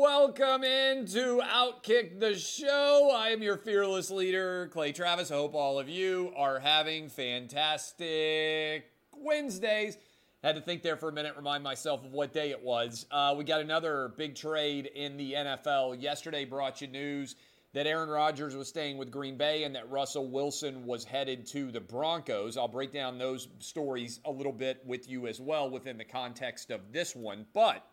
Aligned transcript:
Welcome 0.00 0.64
into 0.64 1.42
Outkick 1.42 2.20
the 2.20 2.34
Show. 2.34 3.10
I 3.14 3.28
am 3.28 3.42
your 3.42 3.58
fearless 3.58 4.10
leader, 4.10 4.70
Clay 4.72 4.92
Travis. 4.92 5.30
I 5.30 5.34
hope 5.34 5.54
all 5.54 5.78
of 5.78 5.90
you 5.90 6.32
are 6.38 6.58
having 6.58 7.10
fantastic 7.10 8.86
Wednesdays. 9.14 9.98
Had 10.42 10.54
to 10.54 10.62
think 10.62 10.82
there 10.82 10.96
for 10.96 11.10
a 11.10 11.12
minute, 11.12 11.34
remind 11.36 11.62
myself 11.62 12.02
of 12.02 12.14
what 12.14 12.32
day 12.32 12.48
it 12.48 12.62
was. 12.62 13.04
Uh, 13.10 13.34
we 13.36 13.44
got 13.44 13.60
another 13.60 14.14
big 14.16 14.34
trade 14.34 14.86
in 14.94 15.18
the 15.18 15.34
NFL. 15.34 16.00
Yesterday 16.00 16.46
brought 16.46 16.80
you 16.80 16.86
news 16.86 17.36
that 17.74 17.86
Aaron 17.86 18.08
Rodgers 18.08 18.56
was 18.56 18.68
staying 18.68 18.96
with 18.96 19.10
Green 19.10 19.36
Bay 19.36 19.64
and 19.64 19.74
that 19.74 19.90
Russell 19.90 20.30
Wilson 20.30 20.86
was 20.86 21.04
headed 21.04 21.44
to 21.48 21.70
the 21.70 21.80
Broncos. 21.80 22.56
I'll 22.56 22.68
break 22.68 22.90
down 22.90 23.18
those 23.18 23.48
stories 23.58 24.20
a 24.24 24.30
little 24.30 24.50
bit 24.50 24.80
with 24.86 25.10
you 25.10 25.26
as 25.26 25.42
well 25.42 25.68
within 25.68 25.98
the 25.98 26.04
context 26.04 26.70
of 26.70 26.90
this 26.90 27.14
one. 27.14 27.44
But 27.52 27.84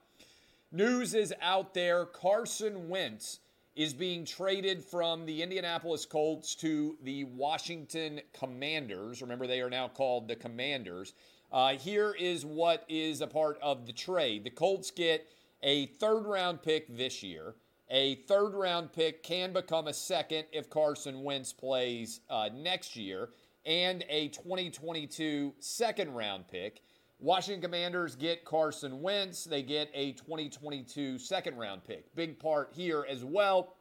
news 0.72 1.14
is 1.14 1.34
out 1.42 1.74
there 1.74 2.06
Carson 2.06 2.90
Wentz 2.90 3.40
is 3.76 3.94
being 3.94 4.26
traded 4.26 4.84
from 4.84 5.26
the 5.26 5.44
Indianapolis 5.44 6.06
Colts 6.06 6.56
to 6.56 6.98
the 7.04 7.26
Washington 7.26 8.22
Commanders. 8.34 9.22
Remember, 9.22 9.46
they 9.46 9.62
are 9.62 9.70
now 9.70 9.88
called 9.88 10.28
the 10.28 10.36
Commanders. 10.36 11.14
Uh, 11.52 11.74
here 11.74 12.16
is 12.20 12.46
what 12.46 12.84
is 12.90 13.22
a 13.22 13.28
part 13.28 13.58
of 13.62 13.86
the 13.86 13.94
trade 13.94 14.44
the 14.44 14.50
Colts 14.50 14.92
get 14.92 15.28
a 15.64 15.86
third 15.86 16.26
round 16.26 16.62
pick 16.62 16.96
this 16.96 17.24
year 17.24 17.56
a 17.90 18.16
third 18.16 18.54
round 18.54 18.92
pick 18.92 19.24
can 19.24 19.54
become 19.54 19.88
a 19.88 19.94
second 19.94 20.46
if 20.52 20.70
Carson 20.70 21.24
Wentz 21.24 21.54
plays 21.54 22.20
uh, 22.30 22.50
next 22.54 22.98
year, 22.98 23.30
and 23.66 24.04
a 24.10 24.28
2022 24.30 25.54
second 25.60 26.14
round 26.14 26.48
pick. 26.50 26.82
Washington 27.20 27.62
Commanders 27.62 28.16
get 28.16 28.46
Carson 28.46 29.02
Wentz. 29.02 29.44
They 29.44 29.64
get 29.64 29.90
a 29.94 30.12
2022 30.14 31.18
second 31.18 31.58
round 31.58 31.84
pick. 31.84 32.14
Big 32.16 32.38
part 32.38 32.70
here 32.74 33.06
as 33.10 33.24
well. 33.24 33.76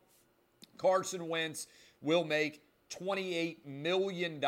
Carson 0.79 1.29
Wentz 1.29 1.67
will 2.01 2.25
make 2.25 2.63
$28 2.91 3.67
million. 3.67 4.43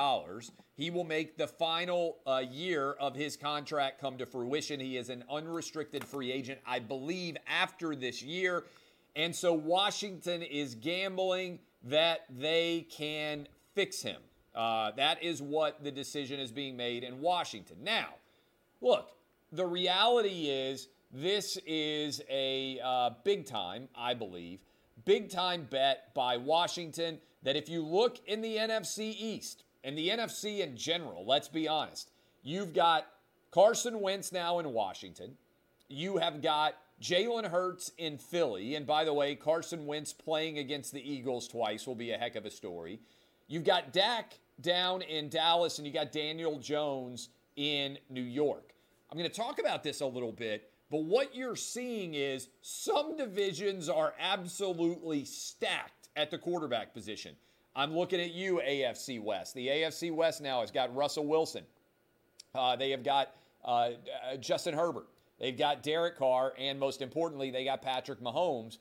He 0.74 0.90
will 0.90 1.04
make 1.04 1.36
the 1.36 1.46
final 1.46 2.18
uh, 2.26 2.42
year 2.50 2.92
of 2.92 3.14
his 3.14 3.36
contract 3.36 4.00
come 4.00 4.16
to 4.18 4.26
fruition. 4.26 4.80
He 4.80 4.96
is 4.96 5.10
an 5.10 5.24
unrestricted 5.30 6.04
free 6.04 6.32
agent, 6.32 6.60
I 6.66 6.78
believe, 6.78 7.36
after 7.46 7.94
this 7.94 8.22
year. 8.22 8.64
And 9.16 9.34
so 9.34 9.52
Washington 9.52 10.42
is 10.42 10.74
gambling 10.74 11.58
that 11.84 12.20
they 12.30 12.86
can 12.90 13.48
fix 13.74 14.00
him. 14.00 14.20
Uh, 14.54 14.92
that 14.92 15.22
is 15.22 15.42
what 15.42 15.82
the 15.84 15.90
decision 15.90 16.40
is 16.40 16.50
being 16.52 16.76
made 16.76 17.02
in 17.04 17.20
Washington. 17.20 17.76
Now, 17.82 18.14
look, 18.80 19.10
the 19.52 19.66
reality 19.66 20.48
is 20.48 20.88
this 21.12 21.58
is 21.66 22.20
a 22.28 22.80
uh, 22.84 23.10
big 23.24 23.46
time, 23.46 23.88
I 23.96 24.14
believe, 24.14 24.60
big 25.04 25.30
time 25.30 25.66
bet 25.70 26.12
by 26.14 26.36
Washington 26.36 27.18
that 27.42 27.56
if 27.56 27.68
you 27.68 27.84
look 27.84 28.18
in 28.26 28.40
the 28.40 28.56
NFC 28.56 29.14
East 29.18 29.64
and 29.84 29.96
the 29.96 30.08
NFC 30.08 30.60
in 30.60 30.76
general, 30.76 31.24
let's 31.26 31.48
be 31.48 31.68
honest, 31.68 32.10
you've 32.42 32.74
got 32.74 33.06
Carson 33.50 34.00
Wentz 34.00 34.32
now 34.32 34.58
in 34.58 34.72
Washington. 34.72 35.36
You 35.88 36.18
have 36.18 36.42
got 36.42 36.74
Jalen 37.00 37.48
Hurts 37.48 37.92
in 37.96 38.18
Philly. 38.18 38.74
And 38.74 38.86
by 38.86 39.04
the 39.04 39.14
way, 39.14 39.34
Carson 39.34 39.86
Wentz 39.86 40.12
playing 40.12 40.58
against 40.58 40.92
the 40.92 41.10
Eagles 41.12 41.48
twice 41.48 41.86
will 41.86 41.94
be 41.94 42.10
a 42.10 42.18
heck 42.18 42.36
of 42.36 42.44
a 42.44 42.50
story. 42.50 43.00
You've 43.46 43.64
got 43.64 43.92
Dak 43.92 44.38
down 44.60 45.02
in 45.02 45.28
Dallas, 45.28 45.78
and 45.78 45.86
you 45.86 45.92
got 45.92 46.12
Daniel 46.12 46.58
Jones 46.58 47.30
in 47.58 47.98
New 48.08 48.22
York. 48.22 48.72
I'm 49.10 49.18
going 49.18 49.28
to 49.28 49.36
talk 49.36 49.58
about 49.58 49.82
this 49.82 50.00
a 50.00 50.06
little 50.06 50.32
bit, 50.32 50.70
but 50.90 51.02
what 51.04 51.34
you're 51.34 51.56
seeing 51.56 52.14
is 52.14 52.48
some 52.62 53.16
divisions 53.16 53.88
are 53.88 54.14
absolutely 54.18 55.24
stacked 55.24 56.08
at 56.16 56.30
the 56.30 56.38
quarterback 56.38 56.94
position. 56.94 57.34
I'm 57.74 57.94
looking 57.94 58.20
at 58.20 58.32
you, 58.32 58.60
AFC 58.64 59.20
West. 59.20 59.54
The 59.54 59.66
AFC 59.66 60.12
West 60.12 60.40
now 60.40 60.60
has 60.60 60.70
got 60.70 60.94
Russell 60.94 61.26
Wilson. 61.26 61.64
Uh, 62.54 62.76
they 62.76 62.90
have 62.90 63.02
got 63.02 63.34
uh, 63.64 63.68
uh, 63.68 64.36
Justin 64.40 64.74
Herbert. 64.74 65.06
They've 65.40 65.56
got 65.56 65.82
Derek 65.82 66.16
Carr, 66.16 66.54
and 66.58 66.78
most 66.78 67.02
importantly, 67.02 67.50
they 67.50 67.64
got 67.64 67.82
Patrick 67.82 68.20
Mahomes. 68.20 68.78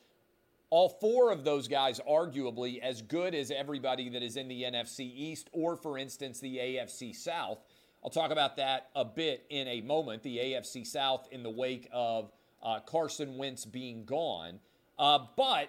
All 0.69 0.89
four 0.89 1.31
of 1.31 1.43
those 1.43 1.67
guys, 1.67 1.99
arguably, 2.09 2.79
as 2.79 3.01
good 3.01 3.33
as 3.33 3.51
everybody 3.51 4.09
that 4.09 4.21
is 4.21 4.35
in 4.35 4.47
the 4.47 4.63
NFC 4.63 4.99
East 5.01 5.49
or, 5.51 5.77
for 5.77 5.97
instance, 5.97 6.39
the 6.39 6.57
AFC 6.57 7.15
South. 7.15 7.59
I'll 8.07 8.11
talk 8.11 8.31
about 8.31 8.55
that 8.55 8.87
a 8.95 9.03
bit 9.03 9.43
in 9.49 9.67
a 9.67 9.81
moment. 9.81 10.23
The 10.23 10.37
AFC 10.37 10.87
South 10.87 11.27
in 11.29 11.43
the 11.43 11.49
wake 11.49 11.89
of 11.91 12.31
uh, 12.63 12.79
Carson 12.79 13.37
Wentz 13.37 13.65
being 13.65 14.05
gone. 14.05 14.61
Uh, 14.97 15.25
but 15.35 15.67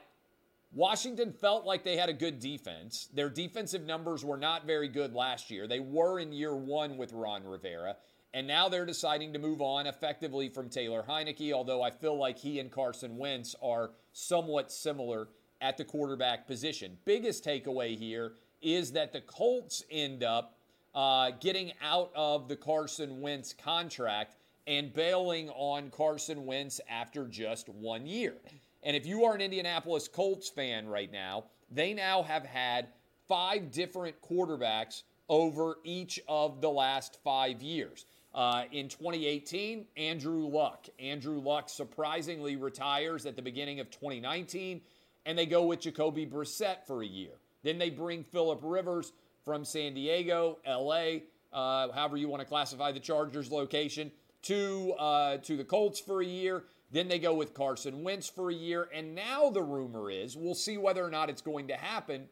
Washington 0.72 1.32
felt 1.32 1.64
like 1.64 1.82
they 1.82 1.96
had 1.96 2.08
a 2.08 2.12
good 2.12 2.38
defense. 2.38 3.08
Their 3.12 3.28
defensive 3.28 3.84
numbers 3.84 4.24
were 4.24 4.36
not 4.36 4.68
very 4.68 4.86
good 4.86 5.14
last 5.14 5.50
year. 5.50 5.66
They 5.66 5.80
were 5.80 6.20
in 6.20 6.32
year 6.32 6.54
one 6.54 6.96
with 6.96 7.12
Ron 7.12 7.42
Rivera. 7.42 7.96
And 8.32 8.46
now 8.46 8.68
they're 8.68 8.86
deciding 8.86 9.32
to 9.32 9.40
move 9.40 9.60
on 9.60 9.88
effectively 9.88 10.48
from 10.48 10.68
Taylor 10.68 11.04
Heinicke, 11.08 11.52
although 11.52 11.82
I 11.82 11.90
feel 11.90 12.16
like 12.16 12.38
he 12.38 12.60
and 12.60 12.70
Carson 12.70 13.16
Wentz 13.16 13.56
are 13.60 13.90
somewhat 14.12 14.70
similar 14.70 15.26
at 15.60 15.76
the 15.76 15.84
quarterback 15.84 16.46
position. 16.46 16.98
Biggest 17.04 17.44
takeaway 17.44 17.98
here 17.98 18.34
is 18.62 18.92
that 18.92 19.12
the 19.12 19.22
Colts 19.22 19.82
end 19.90 20.22
up 20.22 20.57
uh, 20.98 21.30
getting 21.38 21.72
out 21.80 22.10
of 22.16 22.48
the 22.48 22.56
Carson 22.56 23.20
Wentz 23.20 23.52
contract 23.52 24.34
and 24.66 24.92
bailing 24.92 25.48
on 25.50 25.90
Carson 25.90 26.44
Wentz 26.44 26.80
after 26.90 27.28
just 27.28 27.68
one 27.68 28.04
year. 28.04 28.34
And 28.82 28.96
if 28.96 29.06
you 29.06 29.24
are 29.24 29.32
an 29.36 29.40
Indianapolis 29.40 30.08
Colts 30.08 30.48
fan 30.48 30.88
right 30.88 31.10
now, 31.12 31.44
they 31.70 31.94
now 31.94 32.24
have 32.24 32.44
had 32.44 32.88
five 33.28 33.70
different 33.70 34.20
quarterbacks 34.20 35.04
over 35.28 35.76
each 35.84 36.18
of 36.26 36.60
the 36.60 36.70
last 36.70 37.20
five 37.22 37.62
years. 37.62 38.04
Uh, 38.34 38.64
in 38.72 38.88
2018, 38.88 39.86
Andrew 39.96 40.48
Luck. 40.48 40.88
Andrew 40.98 41.38
Luck 41.38 41.68
surprisingly 41.68 42.56
retires 42.56 43.24
at 43.24 43.36
the 43.36 43.42
beginning 43.42 43.78
of 43.78 43.88
2019, 43.92 44.80
and 45.26 45.38
they 45.38 45.46
go 45.46 45.64
with 45.64 45.78
Jacoby 45.78 46.26
Brissett 46.26 46.84
for 46.88 47.04
a 47.04 47.06
year. 47.06 47.34
Then 47.62 47.78
they 47.78 47.90
bring 47.90 48.24
Philip 48.24 48.60
Rivers 48.64 49.12
from 49.48 49.64
San 49.64 49.94
Diego, 49.94 50.58
LA, 50.66 51.20
uh, 51.54 51.90
however 51.92 52.18
you 52.18 52.28
want 52.28 52.42
to 52.42 52.46
classify 52.46 52.92
the 52.92 53.00
Chargers 53.00 53.50
location, 53.50 54.12
to 54.42 54.92
uh, 54.98 55.38
to 55.38 55.56
the 55.56 55.64
Colts 55.64 55.98
for 55.98 56.20
a 56.20 56.26
year. 56.26 56.64
Then 56.92 57.08
they 57.08 57.18
go 57.18 57.32
with 57.32 57.54
Carson 57.54 58.04
Wentz 58.04 58.28
for 58.28 58.50
a 58.50 58.54
year, 58.54 58.90
and 58.94 59.14
now 59.14 59.48
the 59.48 59.62
rumor 59.62 60.10
is 60.10 60.36
we'll 60.36 60.54
see 60.54 60.76
whether 60.76 61.02
or 61.02 61.10
not 61.10 61.30
it's 61.30 61.40
going 61.40 61.68
to 61.68 61.76
happen 61.76 62.28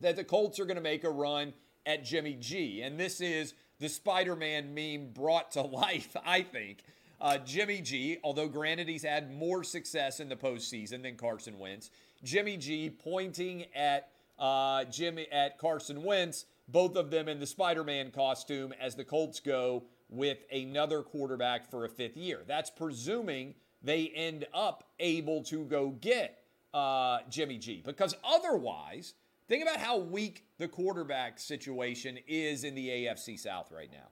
that 0.00 0.16
the 0.16 0.24
Colts 0.24 0.58
are 0.58 0.64
going 0.64 0.78
to 0.78 0.82
make 0.82 1.04
a 1.04 1.10
run 1.10 1.52
at 1.84 2.02
Jimmy 2.02 2.38
G, 2.40 2.80
and 2.80 2.98
this 2.98 3.20
is 3.20 3.52
the 3.78 3.90
Spider 3.90 4.34
Man 4.34 4.72
meme 4.72 5.10
brought 5.12 5.50
to 5.50 5.60
life, 5.60 6.16
I 6.24 6.40
think. 6.40 6.78
Uh, 7.20 7.36
Jimmy 7.36 7.82
G, 7.82 8.16
although 8.24 8.48
granted 8.48 8.88
he's 8.88 9.04
had 9.04 9.30
more 9.30 9.64
success 9.64 10.18
in 10.18 10.30
the 10.30 10.36
postseason 10.36 11.02
than 11.02 11.16
Carson 11.16 11.58
Wentz, 11.58 11.90
Jimmy 12.24 12.56
G 12.56 12.88
pointing 12.88 13.66
at 13.74 14.08
uh, 14.38 14.84
Jimmy 14.84 15.26
at 15.30 15.58
Carson 15.58 16.02
Wentz, 16.02 16.46
both 16.68 16.96
of 16.96 17.10
them 17.10 17.28
in 17.28 17.40
the 17.40 17.46
Spider 17.46 17.84
Man 17.84 18.10
costume 18.10 18.72
as 18.80 18.94
the 18.94 19.04
Colts 19.04 19.40
go 19.40 19.84
with 20.08 20.38
another 20.52 21.02
quarterback 21.02 21.70
for 21.70 21.84
a 21.84 21.88
fifth 21.88 22.16
year. 22.16 22.42
That's 22.46 22.70
presuming 22.70 23.54
they 23.82 24.08
end 24.08 24.46
up 24.54 24.84
able 25.00 25.42
to 25.44 25.64
go 25.64 25.90
get 25.90 26.38
uh, 26.72 27.20
Jimmy 27.30 27.58
G, 27.58 27.82
because 27.84 28.14
otherwise 28.24 29.14
Think 29.52 29.64
about 29.64 29.80
how 29.80 29.98
weak 29.98 30.46
the 30.56 30.66
quarterback 30.66 31.38
situation 31.38 32.18
is 32.26 32.64
in 32.64 32.74
the 32.74 32.88
AFC 32.88 33.38
South 33.38 33.70
right 33.70 33.90
now. 33.92 34.08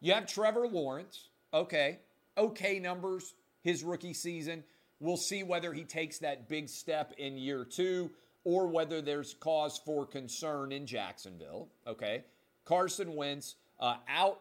You 0.00 0.14
have 0.14 0.26
Trevor 0.26 0.66
Lawrence, 0.66 1.28
okay, 1.54 2.00
okay 2.36 2.80
numbers 2.80 3.34
his 3.62 3.84
rookie 3.84 4.14
season. 4.14 4.64
We'll 4.98 5.16
see 5.16 5.44
whether 5.44 5.72
he 5.72 5.84
takes 5.84 6.18
that 6.18 6.48
big 6.48 6.68
step 6.68 7.12
in 7.18 7.38
year 7.38 7.64
two 7.64 8.10
or 8.44 8.66
whether 8.66 9.00
there's 9.02 9.34
cause 9.34 9.78
for 9.84 10.06
concern 10.06 10.72
in 10.72 10.86
Jacksonville, 10.86 11.68
okay? 11.86 12.24
Carson 12.64 13.14
Wentz 13.14 13.56
uh, 13.78 13.96
out, 14.08 14.40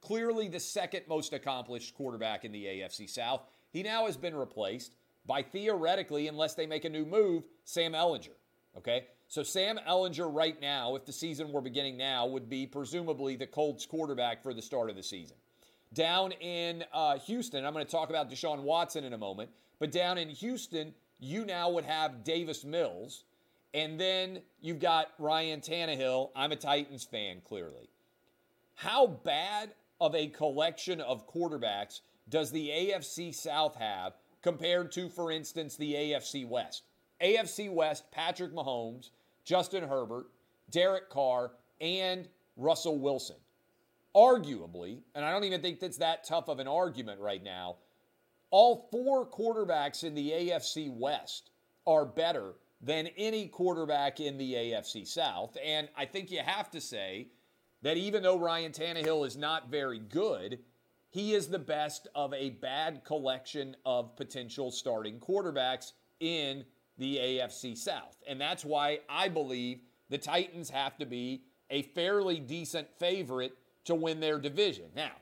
clearly 0.00 0.48
the 0.48 0.60
second 0.60 1.02
most 1.08 1.32
accomplished 1.32 1.94
quarterback 1.94 2.44
in 2.44 2.52
the 2.52 2.64
AFC 2.64 3.08
South. 3.08 3.42
He 3.70 3.82
now 3.82 4.06
has 4.06 4.16
been 4.16 4.34
replaced 4.34 4.94
by 5.26 5.42
theoretically, 5.42 6.28
unless 6.28 6.54
they 6.54 6.66
make 6.66 6.84
a 6.84 6.88
new 6.88 7.04
move, 7.04 7.44
Sam 7.64 7.92
Ehlinger. 7.92 8.34
Okay? 8.76 9.06
So 9.28 9.42
Sam 9.42 9.78
Ehlinger 9.86 10.34
right 10.34 10.58
now, 10.60 10.94
if 10.96 11.04
the 11.04 11.12
season 11.12 11.52
were 11.52 11.60
beginning 11.60 11.96
now, 11.96 12.26
would 12.26 12.48
be 12.48 12.66
presumably 12.66 13.36
the 13.36 13.46
Colts 13.46 13.84
quarterback 13.84 14.42
for 14.42 14.54
the 14.54 14.62
start 14.62 14.88
of 14.88 14.96
the 14.96 15.02
season. 15.02 15.36
Down 15.92 16.32
in 16.32 16.84
uh, 16.92 17.18
Houston, 17.20 17.64
I'm 17.64 17.72
going 17.72 17.84
to 17.84 17.90
talk 17.90 18.10
about 18.10 18.30
Deshaun 18.30 18.62
Watson 18.62 19.04
in 19.04 19.12
a 19.12 19.18
moment, 19.18 19.50
but 19.78 19.90
down 19.90 20.18
in 20.18 20.28
Houston, 20.28 20.94
you 21.18 21.44
now 21.44 21.70
would 21.70 21.84
have 21.84 22.24
Davis 22.24 22.64
Mills, 22.64 23.24
and 23.74 23.98
then 24.00 24.40
you've 24.60 24.80
got 24.80 25.12
Ryan 25.18 25.60
Tannehill. 25.60 26.30
I'm 26.34 26.52
a 26.52 26.56
Titans 26.56 27.04
fan, 27.04 27.42
clearly. 27.44 27.90
How 28.74 29.06
bad 29.06 29.74
of 30.00 30.14
a 30.14 30.28
collection 30.28 31.00
of 31.00 31.28
quarterbacks 31.28 32.00
does 32.28 32.50
the 32.50 32.68
AFC 32.68 33.34
South 33.34 33.76
have 33.76 34.14
compared 34.42 34.92
to, 34.92 35.08
for 35.08 35.30
instance, 35.30 35.76
the 35.76 35.94
AFC 35.94 36.46
West? 36.46 36.84
AFC 37.20 37.70
West, 37.72 38.10
Patrick 38.10 38.52
Mahomes, 38.52 39.10
Justin 39.44 39.86
Herbert, 39.88 40.26
Derek 40.70 41.10
Carr, 41.10 41.52
and 41.80 42.28
Russell 42.56 42.98
Wilson. 42.98 43.36
Arguably, 44.14 44.98
and 45.14 45.24
I 45.24 45.32
don't 45.32 45.44
even 45.44 45.60
think 45.60 45.80
that's 45.80 45.98
that 45.98 46.24
tough 46.24 46.48
of 46.48 46.58
an 46.58 46.68
argument 46.68 47.20
right 47.20 47.42
now, 47.42 47.76
all 48.50 48.88
four 48.90 49.26
quarterbacks 49.26 50.04
in 50.04 50.14
the 50.14 50.30
AFC 50.30 50.90
West 50.90 51.50
are 51.86 52.04
better 52.04 52.54
than 52.80 53.08
any 53.16 53.48
quarterback 53.48 54.20
in 54.20 54.38
the 54.38 54.54
AFC 54.54 55.06
South. 55.06 55.56
And 55.64 55.88
I 55.96 56.04
think 56.04 56.30
you 56.30 56.40
have 56.44 56.70
to 56.70 56.80
say 56.80 57.28
that 57.82 57.96
even 57.96 58.22
though 58.22 58.38
Ryan 58.38 58.72
Tannehill 58.72 59.26
is 59.26 59.36
not 59.36 59.70
very 59.70 59.98
good, 59.98 60.60
he 61.10 61.34
is 61.34 61.48
the 61.48 61.58
best 61.58 62.06
of 62.14 62.34
a 62.34 62.50
bad 62.50 63.04
collection 63.04 63.76
of 63.86 64.14
potential 64.16 64.70
starting 64.70 65.18
quarterbacks 65.18 65.92
in 66.20 66.64
the 66.98 67.16
AFC 67.16 67.76
South. 67.76 68.22
And 68.26 68.40
that's 68.40 68.64
why 68.64 69.00
I 69.08 69.28
believe 69.28 69.80
the 70.10 70.18
Titans 70.18 70.70
have 70.70 70.96
to 70.98 71.06
be 71.06 71.42
a 71.70 71.82
fairly 71.82 72.40
decent 72.40 72.88
favorite 72.98 73.56
to 73.84 73.94
win 73.94 74.20
their 74.20 74.38
division. 74.38 74.86
Now, 74.94 75.12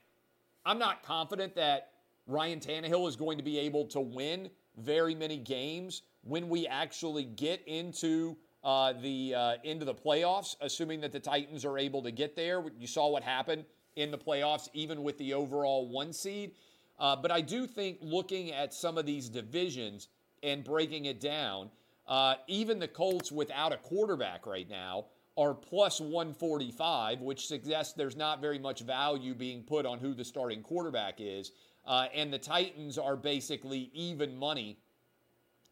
I'm 0.65 0.79
not 0.79 1.03
confident 1.03 1.55
that 1.57 1.91
Ryan 2.27 2.61
Tannehill 2.61 3.09
is 3.09 3.17
going 3.17 3.39
to 3.39 3.45
be 3.45 3.59
able 3.59 3.85
to 3.87 4.01
win 4.01 4.51
very 4.77 5.15
many 5.15 5.39
games 5.39 6.03
when 6.23 6.49
we 6.49 6.67
actually 6.67 7.25
get 7.25 7.63
into 7.67 8.37
uh, 8.65 8.93
the 9.01 9.35
uh, 9.35 9.55
into 9.63 9.85
the 9.85 9.95
playoffs, 9.95 10.57
assuming 10.61 11.01
that 11.01 11.13
the 11.13 11.21
Titans 11.21 11.65
are 11.65 11.79
able 11.79 12.03
to 12.03 12.11
get 12.11 12.35
there. 12.35 12.65
You 12.79 12.87
saw 12.87 13.09
what 13.09 13.23
happened 13.23 13.65
in 13.95 14.11
the 14.11 14.19
playoffs, 14.19 14.69
even 14.75 15.03
with 15.03 15.17
the 15.19 15.35
overall 15.35 15.89
one 15.89 16.13
seed. 16.13 16.53
Uh, 16.99 17.15
but 17.15 17.31
I 17.31 17.41
do 17.41 17.67
think 17.67 17.99
looking 18.01 18.53
at 18.53 18.73
some 18.73 18.99
of 18.99 19.07
these 19.07 19.29
divisions 19.29 20.09
and 20.43 20.65
breaking 20.65 21.05
it 21.05 21.21
down, 21.21 21.71
uh, 22.07 22.37
even 22.47 22.79
the 22.79 22.89
Colts 22.89 23.31
without 23.31 23.73
a 23.73 23.77
quarterback 23.77 24.47
right 24.47 24.69
now 24.69 25.07
are 25.37 25.53
plus 25.53 26.01
145, 26.01 27.21
which 27.21 27.47
suggests 27.47 27.93
there's 27.93 28.17
not 28.17 28.41
very 28.41 28.59
much 28.59 28.81
value 28.81 29.35
being 29.35 29.63
put 29.63 29.85
on 29.85 29.99
who 29.99 30.15
the 30.15 30.25
starting 30.25 30.63
quarterback 30.63 31.17
is. 31.19 31.53
Uh, 31.87 32.07
and 32.15 32.33
the 32.33 32.39
Titans 32.39 32.99
are 32.99 33.17
basically 33.17 33.91
even 33.95 34.37
money 34.37 34.79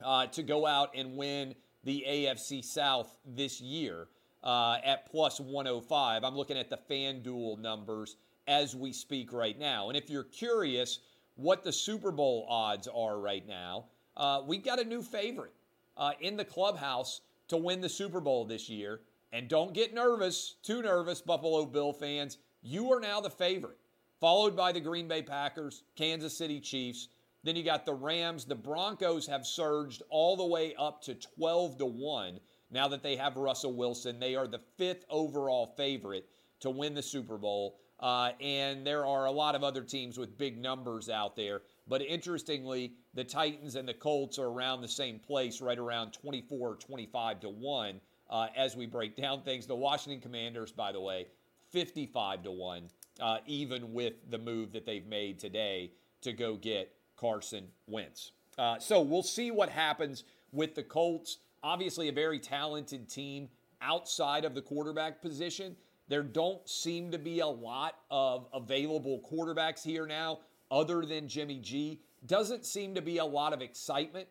uh, 0.03 0.27
to 0.27 0.43
go 0.43 0.67
out 0.67 0.91
and 0.95 1.17
win 1.17 1.55
the 1.83 2.05
AFC 2.07 2.65
South 2.65 3.17
this 3.27 3.61
year 3.61 4.09
uh, 4.43 4.79
at 4.85 5.11
plus 5.11 5.41
105. 5.41 6.23
I'm 6.23 6.37
looking 6.37 6.57
at 6.57 6.71
the 6.71 6.79
FanDuel 6.89 7.59
numbers 7.59 8.17
as 8.47 8.77
we 8.77 8.93
speak 8.93 9.33
right 9.33 9.59
now. 9.59 9.89
And 9.89 9.97
if 9.97 10.09
you're 10.09 10.25
curious 10.25 11.01
what 11.37 11.65
the 11.65 11.73
Super 11.73 12.13
Bowl 12.13 12.47
odds 12.49 12.89
are 12.95 13.19
right 13.19 13.47
now, 13.47 13.87
uh, 14.17 14.43
we've 14.47 14.65
got 14.65 14.79
a 14.79 14.85
new 14.85 15.03
favorite 15.03 15.55
uh, 15.97 16.13
in 16.21 16.37
the 16.37 16.45
clubhouse 16.45 17.23
to 17.49 17.57
win 17.57 17.81
the 17.81 17.89
Super 17.89 18.21
Bowl 18.21 18.45
this 18.45 18.69
year. 18.69 19.01
And 19.33 19.49
don't 19.49 19.75
get 19.75 19.93
nervous, 19.93 20.57
too 20.63 20.81
nervous, 20.83 21.21
Buffalo 21.21 21.67
Bill 21.67 21.93
fans. 21.93 22.39
You 22.63 22.93
are 22.93 23.01
now 23.01 23.21
the 23.21 23.31
favorite 23.31 23.79
followed 24.21 24.57
by 24.57 24.73
the 24.73 24.81
Green 24.81 25.09
Bay 25.09 25.23
Packers, 25.23 25.83
Kansas 25.97 26.37
City 26.37 26.61
Chiefs. 26.61 27.09
Then 27.43 27.57
you 27.57 27.63
got 27.63 27.85
the 27.85 27.95
Rams. 27.95 28.45
The 28.47 28.55
Broncos 28.55 29.27
have 29.27 29.47
surged 29.47 30.03
all 30.09 30.37
the 30.37 30.47
way 30.47 30.75
up 30.79 31.03
to 31.03 31.15
12 31.15 31.79
to 31.79 31.87
1 31.87 32.41
now 32.71 32.89
that 32.89 33.03
they 33.03 33.17
have 33.17 33.37
Russell 33.37 33.75
Wilson. 33.75 34.19
They 34.19 34.35
are 34.35 34.47
the 34.47 34.63
fifth 34.79 35.05
overall 35.11 35.75
favorite 35.77 36.27
to 36.61 36.71
win 36.71 36.95
the 36.95 37.03
Super 37.03 37.37
Bowl. 37.37 37.79
Uh, 38.01 38.33
and 38.41 38.87
there 38.87 39.07
are 39.07 39.27
a 39.27 39.31
lot 39.31 39.55
of 39.55 39.63
other 39.63 39.83
teams 39.83 40.19
with 40.19 40.37
big 40.37 40.59
numbers 40.59 41.09
out 41.09 41.37
there. 41.37 41.63
But 41.87 42.03
interestingly, 42.03 42.95
the 43.15 43.25
Titans 43.25 43.77
and 43.77 43.89
the 43.89 43.95
Colts 43.95 44.39
are 44.39 44.49
around 44.49 44.81
the 44.81 44.89
same 44.89 45.19
place, 45.19 45.61
right 45.61 45.79
around 45.79 46.13
24 46.13 46.77
25 46.77 47.41
to 47.41 47.49
1 47.49 48.01
uh, 48.31 48.47
as 48.57 48.77
we 48.77 48.87
break 48.87 49.17
down 49.17 49.43
things. 49.43 49.67
The 49.67 49.77
Washington 49.77 50.21
Commanders, 50.21 50.73
by 50.73 50.93
the 50.93 51.01
way, 51.01 51.27
55 51.71 52.45
to 52.45 52.51
1 52.51 52.89
uh, 53.21 53.39
even 53.47 53.93
with 53.93 54.15
the 54.31 54.39
move 54.39 54.73
that 54.73 54.87
they've 54.87 55.07
made 55.07 55.39
today 55.39 55.93
to 56.23 56.33
go 56.33 56.57
get 56.57 56.95
Carson 57.17 57.67
Wentz. 57.87 58.33
Uh, 58.59 58.79
so 58.79 59.01
we'll 59.01 59.23
see 59.23 59.51
what 59.51 59.69
happens 59.69 60.25
with 60.53 60.75
the 60.75 60.83
Colts. 60.83 61.39
Obviously, 61.63 62.09
a 62.09 62.13
very 62.13 62.39
talented 62.39 63.09
team 63.09 63.49
outside 63.81 64.45
of 64.45 64.55
the 64.55 64.63
quarterback 64.63 65.21
position. 65.21 65.77
There 66.09 66.23
don't 66.23 66.67
seem 66.69 67.11
to 67.13 67.19
be 67.19 67.41
a 67.41 67.47
lot 67.47 67.97
of 68.11 68.47
available 68.53 69.23
quarterbacks 69.31 69.83
here 69.83 70.07
now, 70.07 70.41
other 70.71 71.05
than 71.05 71.29
Jimmy 71.29 71.59
G. 71.59 72.01
Doesn't 72.27 72.65
seem 72.67 72.95
to 72.95 73.03
be 73.03 73.19
a 73.19 73.25
lot 73.25 73.53
of 73.53 73.63
excitement 73.63 74.29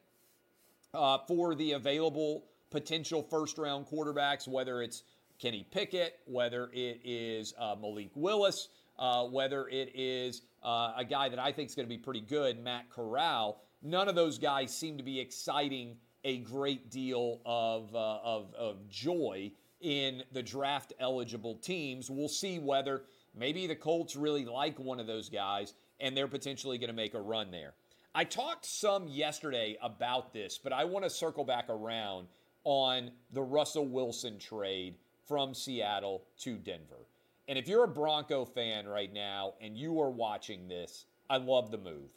uh, 0.94 1.20
for 1.28 1.56
the 1.56 1.74
available 1.74 2.46
potential 2.70 3.24
first 3.24 3.58
round 3.58 3.88
quarterbacks, 3.88 4.48
whether 4.48 4.82
it's 4.82 5.04
Kenny 5.44 5.68
Pickett, 5.72 6.19
whether 6.24 6.69
it 6.72 7.01
is 7.04 7.54
uh, 7.60 7.75
Malik 7.75 8.12
Willis, 8.16 8.69
uh, 8.98 9.25
whether 9.25 9.68
it 9.68 9.92
is 9.94 10.44
uh, 10.63 10.94
a 10.95 11.04
guy 11.04 11.28
that 11.28 11.38
I 11.38 11.51
think 11.51 11.68
is 11.68 11.75
going 11.75 11.86
to 11.86 11.94
be 11.94 11.98
pretty 11.98 12.22
good, 12.22 12.63
Matt 12.63 12.90
Corral. 12.90 13.62
None 13.81 14.07
of 14.07 14.16
those 14.16 14.38
guys 14.38 14.74
seem 14.74 14.98
to 15.00 15.04
be 15.04 15.19
exciting 15.19 15.98
a 16.24 16.38
great 16.38 16.90
deal 16.90 17.42
of, 17.45 17.94
uh, 17.94 18.19
of, 18.24 18.54
of 18.54 18.88
joy 18.88 19.51
in 19.81 20.24
the 20.31 20.42
draft 20.42 20.94
eligible 21.01 21.56
teams. 21.56 22.10
We'll 22.10 22.30
see 22.30 22.60
whether 22.60 23.04
maybe 23.36 23.68
the 23.68 23.75
Colts 23.75 24.16
really 24.16 24.46
like 24.46 24.80
one 24.80 25.01
of 25.01 25.07
those 25.07 25.28
guys 25.28 25.74
and 26.00 26.16
they're 26.16 26.30
potentially 26.30 26.78
going 26.78 26.88
to 26.88 26.96
make 26.96 27.16
a 27.16 27.22
run 27.22 27.51
there. 27.51 27.74
I 28.16 28.24
talked 28.24 28.66
some 28.66 29.10
yesterday 29.10 29.75
about 29.81 30.31
this, 30.31 30.57
but 30.57 30.72
I 30.72 30.86
want 30.86 31.04
to 31.04 31.10
circle 31.10 31.44
back 31.44 31.66
around 31.68 32.29
on 32.63 33.12
the 33.34 33.41
Russell 33.41 33.89
Wilson 33.89 34.39
trade 34.39 34.96
from 35.27 35.53
Seattle 35.53 36.24
to 36.39 36.58
Denver. 36.58 37.08
And 37.48 37.58
if 37.58 37.68
you're 37.68 37.84
a 37.84 37.89
Bronco 37.89 38.46
fan 38.46 38.88
right 38.88 39.12
now 39.12 39.53
and 39.62 39.77
you 39.77 40.00
are 40.01 40.10
watching 40.10 40.68
this, 40.68 41.06
I 41.30 41.38
love 41.38 41.72
the 41.72 41.77
move. 41.77 42.10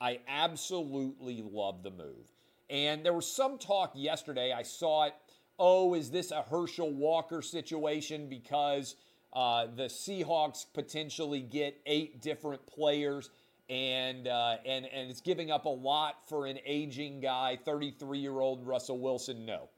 I 0.00 0.20
absolutely 0.28 1.42
love 1.42 1.82
the 1.82 1.90
move. 1.90 2.32
And 2.70 3.04
there 3.04 3.12
was 3.12 3.30
some 3.30 3.58
talk 3.58 3.92
yesterday. 3.94 4.52
I 4.52 4.62
saw 4.62 5.04
it. 5.04 5.14
Oh, 5.58 5.94
is 5.94 6.10
this 6.10 6.30
a 6.30 6.42
Herschel 6.42 6.90
Walker 6.90 7.42
situation 7.42 8.28
because 8.28 8.96
uh, 9.34 9.66
the 9.76 9.84
Seahawks 9.84 10.64
potentially 10.72 11.40
get 11.40 11.78
eight 11.84 12.22
different 12.22 12.64
players 12.66 13.30
and 13.68 14.26
uh, 14.26 14.56
and 14.66 14.86
and 14.86 15.10
it's 15.10 15.20
giving 15.20 15.50
up 15.50 15.64
a 15.64 15.68
lot 15.68 16.28
for 16.28 16.46
an 16.46 16.58
aging 16.66 17.20
guy, 17.20 17.58
33 17.64 18.18
year 18.18 18.40
old 18.40 18.66
Russell 18.66 18.98
Wilson? 18.98 19.46
No. 19.46 19.68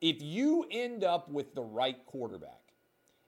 If 0.00 0.22
you 0.22 0.66
end 0.70 1.04
up 1.04 1.28
with 1.28 1.54
the 1.54 1.62
right 1.62 2.04
quarterback 2.06 2.60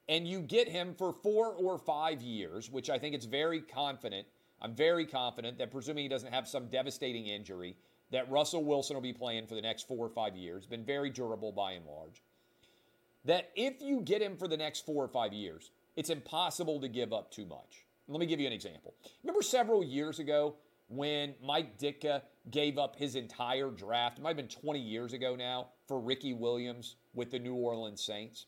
and 0.09 0.27
you 0.27 0.41
get 0.41 0.69
him 0.69 0.95
for 0.97 1.13
four 1.13 1.49
or 1.49 1.79
five 1.79 2.23
years, 2.23 2.71
which 2.71 2.91
I 2.91 2.99
think 2.99 3.15
it's 3.15 3.27
very 3.27 3.61
confident. 3.61 4.27
I'm 4.61 4.75
very 4.75 5.07
confident 5.07 5.59
that 5.59 5.71
presuming 5.71 6.05
he 6.05 6.09
doesn't 6.09 6.33
have 6.33 6.47
some 6.47 6.69
devastating 6.69 7.27
injury, 7.27 7.77
that 8.11 8.31
Russell 8.31 8.65
Wilson 8.65 8.95
will 8.95 9.03
be 9.03 9.13
playing 9.13 9.47
for 9.47 9.55
the 9.55 9.63
next 9.63 9.89
four 9.89 10.05
or 10.05 10.11
five 10.11 10.37
years. 10.37 10.67
Been 10.67 10.85
very 10.85 11.11
durable 11.11 11.53
by 11.53 11.73
and 11.73 11.87
large. 11.87 12.23
That 13.25 13.51
if 13.55 13.81
you 13.81 14.01
get 14.01 14.21
him 14.21 14.37
for 14.37 14.49
the 14.49 14.57
next 14.57 14.85
four 14.85 15.05
or 15.05 15.09
five 15.09 15.33
years, 15.33 15.71
it's 15.97 16.11
impossible 16.11 16.81
to 16.81 16.89
give 16.89 17.13
up 17.13 17.31
too 17.31 17.47
much. 17.47 17.87
Let 18.09 18.21
me 18.21 18.27
give 18.27 18.41
you 18.41 18.47
an 18.47 18.53
example. 18.53 18.95
Remember 19.23 19.43
several 19.43 19.83
years 19.83 20.19
ago 20.19 20.57
when 20.93 21.35
Mike 21.43 21.79
Ditka 21.79 22.23
gave 22.51 22.79
up 22.79 22.97
his 22.97 23.17
entire 23.17 23.71
draft, 23.71 24.19
it 24.19 24.23
might 24.23 24.31
have 24.31 24.37
been 24.37 24.49
20 24.49 24.79
years 24.79 25.13
ago 25.13 25.35
now, 25.35 25.69
for 25.87 26.01
Ricky 26.01 26.33
Williams 26.33 26.97
with 27.15 27.31
the 27.31 27.39
New 27.39 27.55
Orleans 27.55 28.03
Saints? 28.03 28.47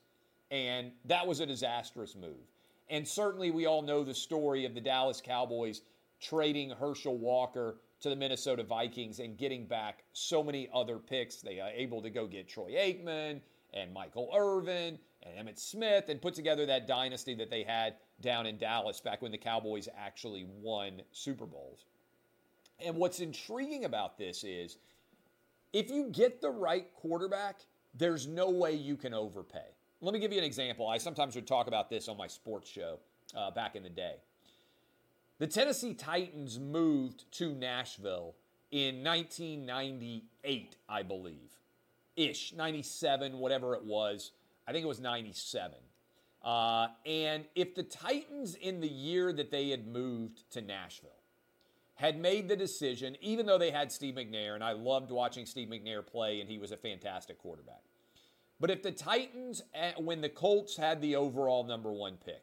And 0.50 0.92
that 1.04 1.26
was 1.26 1.40
a 1.40 1.46
disastrous 1.46 2.14
move. 2.14 2.50
And 2.88 3.06
certainly 3.06 3.50
we 3.50 3.66
all 3.66 3.82
know 3.82 4.04
the 4.04 4.14
story 4.14 4.64
of 4.64 4.74
the 4.74 4.80
Dallas 4.80 5.20
Cowboys 5.20 5.82
trading 6.20 6.70
Herschel 6.70 7.16
Walker 7.16 7.78
to 8.00 8.08
the 8.10 8.16
Minnesota 8.16 8.62
Vikings 8.62 9.18
and 9.18 9.38
getting 9.38 9.66
back 9.66 10.04
so 10.12 10.42
many 10.42 10.68
other 10.74 10.98
picks. 10.98 11.36
They 11.36 11.60
are 11.60 11.70
able 11.70 12.02
to 12.02 12.10
go 12.10 12.26
get 12.26 12.48
Troy 12.48 12.72
Aikman 12.72 13.40
and 13.72 13.92
Michael 13.92 14.30
Irvin 14.36 14.98
and 15.22 15.48
Emmitt 15.48 15.58
Smith 15.58 16.08
and 16.08 16.20
put 16.20 16.34
together 16.34 16.66
that 16.66 16.86
dynasty 16.86 17.34
that 17.34 17.50
they 17.50 17.62
had 17.62 17.94
down 18.20 18.46
in 18.46 18.58
Dallas 18.58 19.00
back 19.00 19.22
when 19.22 19.32
the 19.32 19.38
Cowboys 19.38 19.88
actually 19.96 20.46
won 20.60 21.02
Super 21.12 21.46
Bowls. 21.46 21.86
And 22.84 22.96
what's 22.96 23.20
intriguing 23.20 23.84
about 23.84 24.18
this 24.18 24.44
is 24.44 24.76
if 25.72 25.90
you 25.90 26.08
get 26.10 26.40
the 26.40 26.50
right 26.50 26.92
quarterback, 26.94 27.60
there's 27.94 28.26
no 28.26 28.50
way 28.50 28.74
you 28.74 28.96
can 28.96 29.14
overpay. 29.14 29.66
Let 30.00 30.12
me 30.12 30.20
give 30.20 30.32
you 30.32 30.38
an 30.38 30.44
example. 30.44 30.88
I 30.88 30.98
sometimes 30.98 31.34
would 31.34 31.46
talk 31.46 31.66
about 31.66 31.88
this 31.88 32.08
on 32.08 32.16
my 32.16 32.26
sports 32.26 32.68
show 32.68 32.98
uh, 33.34 33.50
back 33.50 33.74
in 33.74 33.82
the 33.82 33.88
day. 33.88 34.16
The 35.38 35.46
Tennessee 35.46 35.94
Titans 35.94 36.58
moved 36.58 37.30
to 37.32 37.54
Nashville 37.54 38.34
in 38.70 39.02
1998, 39.02 40.76
I 40.88 41.02
believe, 41.02 41.58
ish, 42.16 42.52
97, 42.52 43.38
whatever 43.38 43.74
it 43.74 43.84
was. 43.84 44.32
I 44.66 44.72
think 44.72 44.84
it 44.84 44.88
was 44.88 45.00
97. 45.00 45.74
Uh, 46.42 46.88
and 47.06 47.44
if 47.54 47.74
the 47.74 47.82
Titans, 47.82 48.54
in 48.54 48.80
the 48.80 48.88
year 48.88 49.32
that 49.32 49.50
they 49.50 49.70
had 49.70 49.86
moved 49.86 50.50
to 50.52 50.60
Nashville, 50.60 51.10
had 51.94 52.18
made 52.18 52.48
the 52.48 52.56
decision, 52.56 53.16
even 53.20 53.46
though 53.46 53.58
they 53.58 53.70
had 53.70 53.92
Steve 53.92 54.14
McNair, 54.14 54.54
and 54.54 54.64
I 54.64 54.72
loved 54.72 55.10
watching 55.10 55.46
Steve 55.46 55.68
McNair 55.68 56.04
play, 56.04 56.40
and 56.40 56.50
he 56.50 56.58
was 56.58 56.72
a 56.72 56.76
fantastic 56.76 57.38
quarterback. 57.38 57.82
But 58.60 58.70
if 58.70 58.82
the 58.82 58.90
Titans, 58.90 59.62
eh, 59.74 59.92
when 59.98 60.20
the 60.20 60.28
Colts 60.28 60.76
had 60.76 61.00
the 61.00 61.16
overall 61.16 61.64
number 61.64 61.92
one 61.92 62.16
pick, 62.24 62.42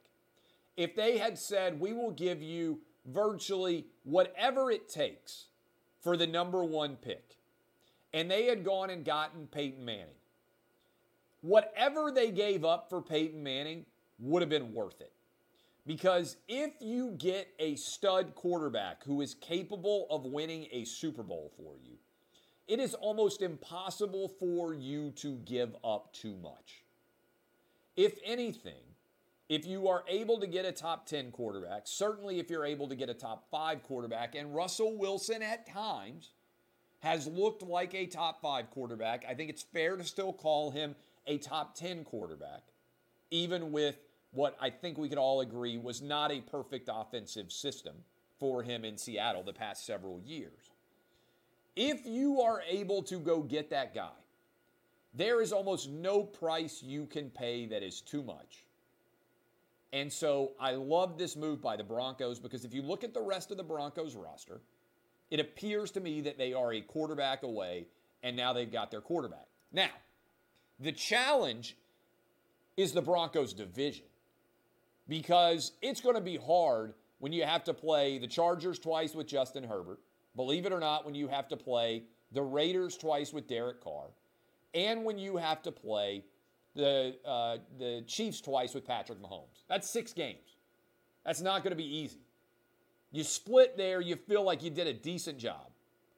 if 0.77 0.95
they 0.95 1.17
had 1.17 1.37
said, 1.37 1.79
we 1.79 1.93
will 1.93 2.11
give 2.11 2.41
you 2.41 2.79
virtually 3.05 3.87
whatever 4.03 4.71
it 4.71 4.87
takes 4.87 5.47
for 5.99 6.15
the 6.15 6.27
number 6.27 6.63
one 6.63 6.95
pick, 6.95 7.35
and 8.13 8.31
they 8.31 8.45
had 8.45 8.63
gone 8.63 8.89
and 8.89 9.03
gotten 9.03 9.47
Peyton 9.47 9.83
Manning, 9.83 10.15
whatever 11.41 12.11
they 12.11 12.31
gave 12.31 12.63
up 12.63 12.89
for 12.89 13.01
Peyton 13.01 13.43
Manning 13.43 13.85
would 14.19 14.41
have 14.41 14.49
been 14.49 14.73
worth 14.73 15.01
it. 15.01 15.11
Because 15.85 16.37
if 16.47 16.73
you 16.79 17.15
get 17.17 17.47
a 17.59 17.75
stud 17.75 18.35
quarterback 18.35 19.03
who 19.03 19.21
is 19.21 19.33
capable 19.33 20.07
of 20.09 20.25
winning 20.25 20.67
a 20.71 20.85
Super 20.85 21.23
Bowl 21.23 21.51
for 21.57 21.75
you, 21.83 21.97
it 22.67 22.79
is 22.79 22.93
almost 22.93 23.41
impossible 23.41 24.27
for 24.27 24.73
you 24.73 25.11
to 25.17 25.37
give 25.45 25.75
up 25.83 26.13
too 26.13 26.37
much. 26.41 26.83
If 27.97 28.13
anything, 28.23 28.83
if 29.49 29.65
you 29.65 29.87
are 29.89 30.03
able 30.07 30.39
to 30.39 30.47
get 30.47 30.65
a 30.65 30.71
top 30.71 31.05
10 31.07 31.31
quarterback, 31.31 31.81
certainly 31.85 32.39
if 32.39 32.49
you're 32.49 32.65
able 32.65 32.87
to 32.87 32.95
get 32.95 33.09
a 33.09 33.13
top 33.13 33.49
5 33.51 33.83
quarterback, 33.83 34.35
and 34.35 34.55
Russell 34.55 34.95
Wilson 34.95 35.41
at 35.41 35.67
times 35.67 36.29
has 36.99 37.27
looked 37.27 37.63
like 37.63 37.93
a 37.93 38.05
top 38.05 38.41
5 38.41 38.69
quarterback, 38.69 39.25
I 39.27 39.33
think 39.33 39.49
it's 39.49 39.63
fair 39.63 39.97
to 39.97 40.03
still 40.03 40.31
call 40.31 40.71
him 40.71 40.95
a 41.27 41.37
top 41.39 41.75
10 41.75 42.05
quarterback, 42.05 42.61
even 43.31 43.71
with 43.71 43.97
what 44.31 44.57
I 44.61 44.69
think 44.69 44.97
we 44.97 45.09
could 45.09 45.17
all 45.17 45.41
agree 45.41 45.77
was 45.77 46.01
not 46.01 46.31
a 46.31 46.41
perfect 46.41 46.89
offensive 46.91 47.51
system 47.51 47.95
for 48.39 48.63
him 48.63 48.85
in 48.85 48.97
Seattle 48.97 49.43
the 49.43 49.53
past 49.53 49.85
several 49.85 50.19
years. 50.25 50.71
If 51.75 52.05
you 52.05 52.41
are 52.41 52.61
able 52.67 53.03
to 53.03 53.19
go 53.19 53.41
get 53.41 53.69
that 53.69 53.93
guy, 53.93 54.09
there 55.13 55.41
is 55.41 55.51
almost 55.51 55.89
no 55.89 56.23
price 56.23 56.81
you 56.81 57.05
can 57.05 57.29
pay 57.29 57.65
that 57.67 57.83
is 57.83 58.01
too 58.01 58.23
much 58.23 58.65
and 59.93 60.11
so 60.11 60.53
I 60.59 60.71
love 60.71 61.17
this 61.17 61.35
move 61.35 61.61
by 61.61 61.75
the 61.75 61.83
Broncos 61.83 62.39
because 62.39 62.63
if 62.63 62.73
you 62.73 62.81
look 62.81 63.03
at 63.03 63.13
the 63.13 63.21
rest 63.21 63.51
of 63.51 63.57
the 63.57 63.63
Broncos 63.63 64.15
roster, 64.15 64.61
it 65.29 65.39
appears 65.39 65.91
to 65.91 65.99
me 65.99 66.21
that 66.21 66.37
they 66.37 66.53
are 66.53 66.73
a 66.73 66.81
quarterback 66.81 67.43
away, 67.43 67.87
and 68.23 68.35
now 68.35 68.53
they've 68.53 68.71
got 68.71 68.91
their 68.91 69.01
quarterback. 69.01 69.47
Now, 69.71 69.89
the 70.79 70.91
challenge 70.91 71.75
is 72.77 72.93
the 72.93 73.01
Broncos 73.01 73.53
division 73.53 74.05
because 75.07 75.73
it's 75.81 76.01
going 76.01 76.15
to 76.15 76.21
be 76.21 76.37
hard 76.37 76.93
when 77.19 77.31
you 77.31 77.43
have 77.43 77.63
to 77.65 77.73
play 77.73 78.17
the 78.17 78.27
Chargers 78.27 78.79
twice 78.79 79.13
with 79.13 79.27
Justin 79.27 79.63
Herbert. 79.63 79.99
Believe 80.35 80.65
it 80.65 80.71
or 80.71 80.79
not, 80.79 81.05
when 81.05 81.13
you 81.13 81.27
have 81.27 81.47
to 81.49 81.57
play 81.57 82.03
the 82.31 82.41
Raiders 82.41 82.97
twice 82.97 83.33
with 83.33 83.47
Derek 83.47 83.83
Carr, 83.83 84.07
and 84.73 85.03
when 85.03 85.17
you 85.17 85.37
have 85.37 85.61
to 85.63 85.71
play 85.71 86.23
the, 86.75 87.15
uh, 87.25 87.57
the 87.77 88.03
Chiefs 88.07 88.41
twice 88.41 88.73
with 88.73 88.85
Patrick 88.85 89.21
Mahomes. 89.21 89.63
That's 89.67 89.89
six 89.89 90.13
games. 90.13 90.57
That's 91.25 91.41
not 91.41 91.63
going 91.63 91.71
to 91.71 91.77
be 91.77 91.97
easy. 91.97 92.21
You 93.11 93.23
split 93.23 93.75
there, 93.75 93.99
you 93.99 94.15
feel 94.15 94.43
like 94.43 94.63
you 94.63 94.69
did 94.69 94.87
a 94.87 94.93
decent 94.93 95.37
job. 95.37 95.67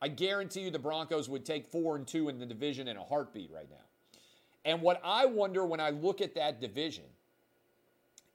I 0.02 0.10
guarantee 0.10 0.62
you 0.62 0.72
the 0.72 0.80
Broncos 0.80 1.28
would 1.30 1.46
take 1.46 1.66
four 1.66 1.96
and 1.96 2.06
two 2.06 2.30
in 2.30 2.38
the 2.38 2.46
division 2.46 2.88
in 2.88 2.98
a 2.98 3.04
heartbeat 3.04 3.50
right 3.52 3.70
now. 3.70 4.20
And 4.66 4.82
what 4.82 5.02
I 5.04 5.26
wonder 5.26 5.66
when 5.66 5.80
I 5.80 5.90
look 5.90 6.22
at 6.22 6.36
that 6.36 6.62
division 6.62 7.06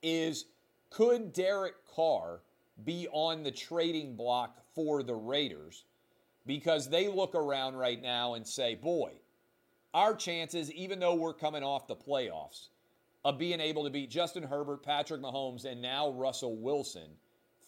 is 0.02 0.46
could 0.90 1.32
Derek 1.32 1.74
Carr 1.94 2.40
be 2.84 3.08
on 3.10 3.42
the 3.42 3.50
trading 3.50 4.16
block 4.16 4.62
for 4.74 5.02
the 5.02 5.14
Raiders? 5.14 5.84
Because 6.46 6.88
they 6.88 7.08
look 7.08 7.34
around 7.34 7.76
right 7.76 8.00
now 8.00 8.34
and 8.34 8.46
say, 8.46 8.74
boy, 8.74 9.12
our 9.92 10.14
chances, 10.14 10.72
even 10.72 10.98
though 10.98 11.14
we're 11.14 11.34
coming 11.34 11.62
off 11.62 11.86
the 11.86 11.96
playoffs, 11.96 12.68
of 13.24 13.38
being 13.38 13.60
able 13.60 13.84
to 13.84 13.90
beat 13.90 14.10
Justin 14.10 14.42
Herbert, 14.42 14.82
Patrick 14.82 15.20
Mahomes, 15.20 15.64
and 15.64 15.82
now 15.82 16.10
Russell 16.10 16.56
Wilson 16.56 17.10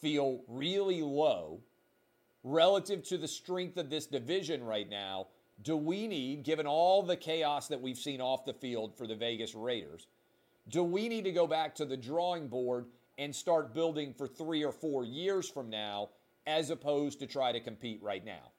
feel 0.00 0.42
really 0.48 1.02
low 1.02 1.60
relative 2.44 3.02
to 3.04 3.18
the 3.18 3.28
strength 3.28 3.76
of 3.76 3.90
this 3.90 4.06
division 4.06 4.64
right 4.64 4.88
now. 4.88 5.26
Do 5.62 5.76
we 5.76 6.06
need, 6.06 6.44
given 6.44 6.66
all 6.66 7.02
the 7.02 7.16
chaos 7.16 7.68
that 7.68 7.80
we've 7.80 7.98
seen 7.98 8.20
off 8.20 8.46
the 8.46 8.54
field 8.54 8.96
for 8.96 9.06
the 9.06 9.14
Vegas 9.14 9.54
Raiders, 9.54 10.06
do 10.70 10.84
we 10.84 11.08
need 11.08 11.24
to 11.24 11.32
go 11.32 11.46
back 11.46 11.74
to 11.76 11.84
the 11.84 11.96
drawing 11.96 12.48
board 12.48 12.86
and 13.18 13.34
start 13.34 13.74
building 13.74 14.14
for 14.14 14.26
three 14.26 14.64
or 14.64 14.72
four 14.72 15.04
years 15.04 15.48
from 15.48 15.68
now 15.68 16.10
as 16.46 16.70
opposed 16.70 17.18
to 17.20 17.26
try 17.26 17.52
to 17.52 17.60
compete 17.60 18.00
right 18.02 18.24
now? 18.24 18.52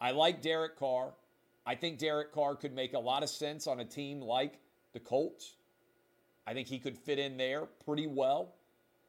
I 0.00 0.12
like 0.12 0.42
Derek 0.42 0.76
Carr. 0.76 1.12
I 1.66 1.74
think 1.74 1.98
Derek 1.98 2.32
Carr 2.32 2.56
could 2.56 2.74
make 2.74 2.94
a 2.94 2.98
lot 2.98 3.22
of 3.22 3.28
sense 3.28 3.66
on 3.66 3.80
a 3.80 3.84
team 3.84 4.20
like 4.20 4.58
the 4.94 5.00
Colts. 5.00 5.56
I 6.46 6.54
think 6.54 6.66
he 6.66 6.78
could 6.78 6.96
fit 6.96 7.18
in 7.18 7.36
there 7.36 7.66
pretty 7.84 8.06
well. 8.06 8.54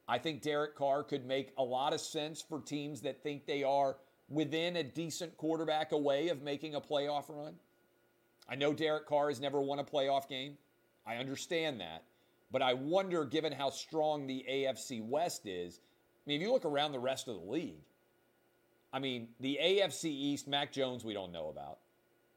I 0.06 0.18
think 0.18 0.42
Derek 0.42 0.76
Carr 0.76 1.02
could 1.02 1.24
make 1.24 1.52
a 1.56 1.62
lot 1.62 1.94
of 1.94 2.00
sense 2.00 2.42
for 2.42 2.60
teams 2.60 3.00
that 3.00 3.22
think 3.22 3.46
they 3.46 3.62
are 3.62 3.96
within 4.28 4.76
a 4.76 4.82
decent 4.82 5.36
quarterback 5.38 5.92
away 5.92 6.28
of 6.28 6.42
making 6.42 6.74
a 6.74 6.80
playoff 6.80 7.24
run. 7.28 7.54
I 8.48 8.56
know 8.56 8.74
Derek 8.74 9.06
Carr 9.06 9.28
has 9.28 9.40
never 9.40 9.60
won 9.60 9.78
a 9.78 9.84
playoff 9.84 10.28
game. 10.28 10.58
I 11.06 11.16
understand 11.16 11.80
that. 11.80 12.04
But 12.52 12.62
I 12.62 12.74
wonder, 12.74 13.24
given 13.24 13.52
how 13.52 13.70
strong 13.70 14.26
the 14.26 14.44
AFC 14.48 15.02
West 15.02 15.46
is, 15.46 15.80
I 15.80 16.28
mean, 16.28 16.40
if 16.40 16.46
you 16.46 16.52
look 16.52 16.66
around 16.66 16.92
the 16.92 17.00
rest 17.00 17.26
of 17.26 17.34
the 17.34 17.50
league, 17.50 17.80
I 18.92 18.98
mean, 18.98 19.28
the 19.40 19.58
AFC 19.60 20.04
East, 20.04 20.46
Mac 20.46 20.70
Jones, 20.70 21.04
we 21.04 21.14
don't 21.14 21.32
know 21.32 21.48
about. 21.48 21.78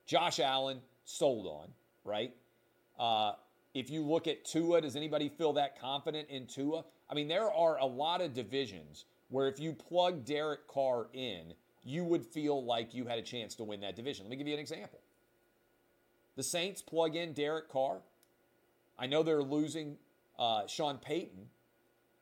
Josh 0.06 0.40
Allen, 0.40 0.80
sold 1.04 1.46
on, 1.46 1.68
right? 2.06 2.34
Uh, 2.98 3.34
if 3.74 3.90
you 3.90 4.04
look 4.04 4.28
at 4.28 4.46
Tua, 4.46 4.82
does 4.82 4.96
anybody 4.96 5.28
feel 5.28 5.52
that 5.54 5.80
confident 5.80 6.30
in 6.30 6.48
Tua? 6.48 6.86
I 7.10 7.14
mean, 7.14 7.28
there 7.28 7.52
are 7.52 7.78
a 7.78 7.86
lot 7.86 8.22
of 8.22 8.34
divisions 8.34 9.06
where 9.30 9.48
if 9.48 9.60
you 9.60 9.74
plug 9.74 10.24
Derek 10.24 10.66
Carr 10.68 11.08
in, 11.14 11.54
you 11.84 12.06
would 12.06 12.26
feel 12.26 12.64
like 12.64 12.94
you 12.94 13.06
had 13.06 13.20
a 13.20 13.22
chance 13.22 13.54
to 13.56 13.64
win 13.64 13.82
that 13.82 13.96
division. 13.96 14.26
Let 14.26 14.32
me 14.32 14.38
give 14.38 14.48
you 14.48 14.54
an 14.54 14.60
example. 14.60 15.00
The 16.38 16.44
Saints 16.44 16.82
plug 16.82 17.16
in 17.16 17.34
Derek 17.34 17.70
Carr. 17.70 18.00
I 18.98 19.08
know 19.08 19.24
they're 19.24 19.44
losing 19.44 19.98
uh, 20.38 20.68
Sean 20.68 20.98
Payton, 20.98 21.48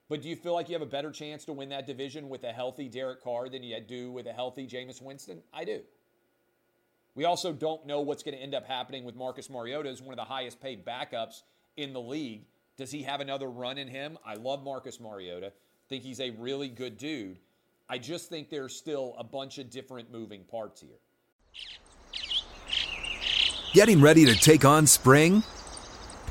but 0.10 0.22
do 0.22 0.30
you 0.30 0.36
feel 0.36 0.54
like 0.54 0.70
you 0.70 0.74
have 0.74 0.82
a 0.82 0.86
better 0.86 1.12
chance 1.12 1.46
to 1.46 1.54
win 1.54 1.70
that 1.70 1.88
division 1.88 2.30
with 2.30 2.44
a 2.44 2.52
healthy 2.52 2.88
Derek 2.88 3.24
Carr 3.24 3.50
than 3.50 3.64
you 3.64 3.80
do 3.80 4.12
with 4.12 4.28
a 4.28 4.34
healthy 4.34 4.68
Jameis 4.68 5.02
Winston? 5.02 5.42
I 5.54 5.64
do. 5.64 5.82
We 7.16 7.26
also 7.26 7.54
don't 7.54 7.86
know 7.86 8.02
what's 8.02 8.24
going 8.24 8.36
to 8.36 8.42
end 8.42 8.56
up 8.56 8.66
happening 8.66 9.04
with 9.04 9.16
Marcus 9.16 9.50
Mariota 9.50 9.90
as 9.90 10.02
one 10.02 10.14
of 10.14 10.18
the 10.18 10.32
highest 10.32 10.62
paid 10.62 10.86
backups 10.86 11.44
in 11.78 11.94
the 11.94 12.02
league. 12.02 12.46
Does 12.76 12.92
he 12.92 13.04
have 13.04 13.22
another 13.22 13.50
run 13.50 13.78
in 13.78 13.88
him? 13.88 14.18
I 14.26 14.36
love 14.36 14.64
Marcus 14.64 15.00
Mariota. 15.00 15.54
Think 15.90 16.04
he's 16.04 16.20
a 16.20 16.32
really 16.32 16.70
good 16.70 16.98
dude. 16.98 17.38
I 17.88 18.00
just 18.00 18.30
think 18.30 18.50
there's 18.50 18.76
still 18.76 19.16
a 19.18 19.24
bunch 19.24 19.60
of 19.60 19.70
different 19.70 20.12
moving 20.12 20.44
parts 20.44 20.82
here. 20.82 20.98
Getting 23.74 24.02
ready 24.02 24.26
to 24.26 24.36
take 24.36 24.66
on 24.66 24.88
spring? 24.88 25.44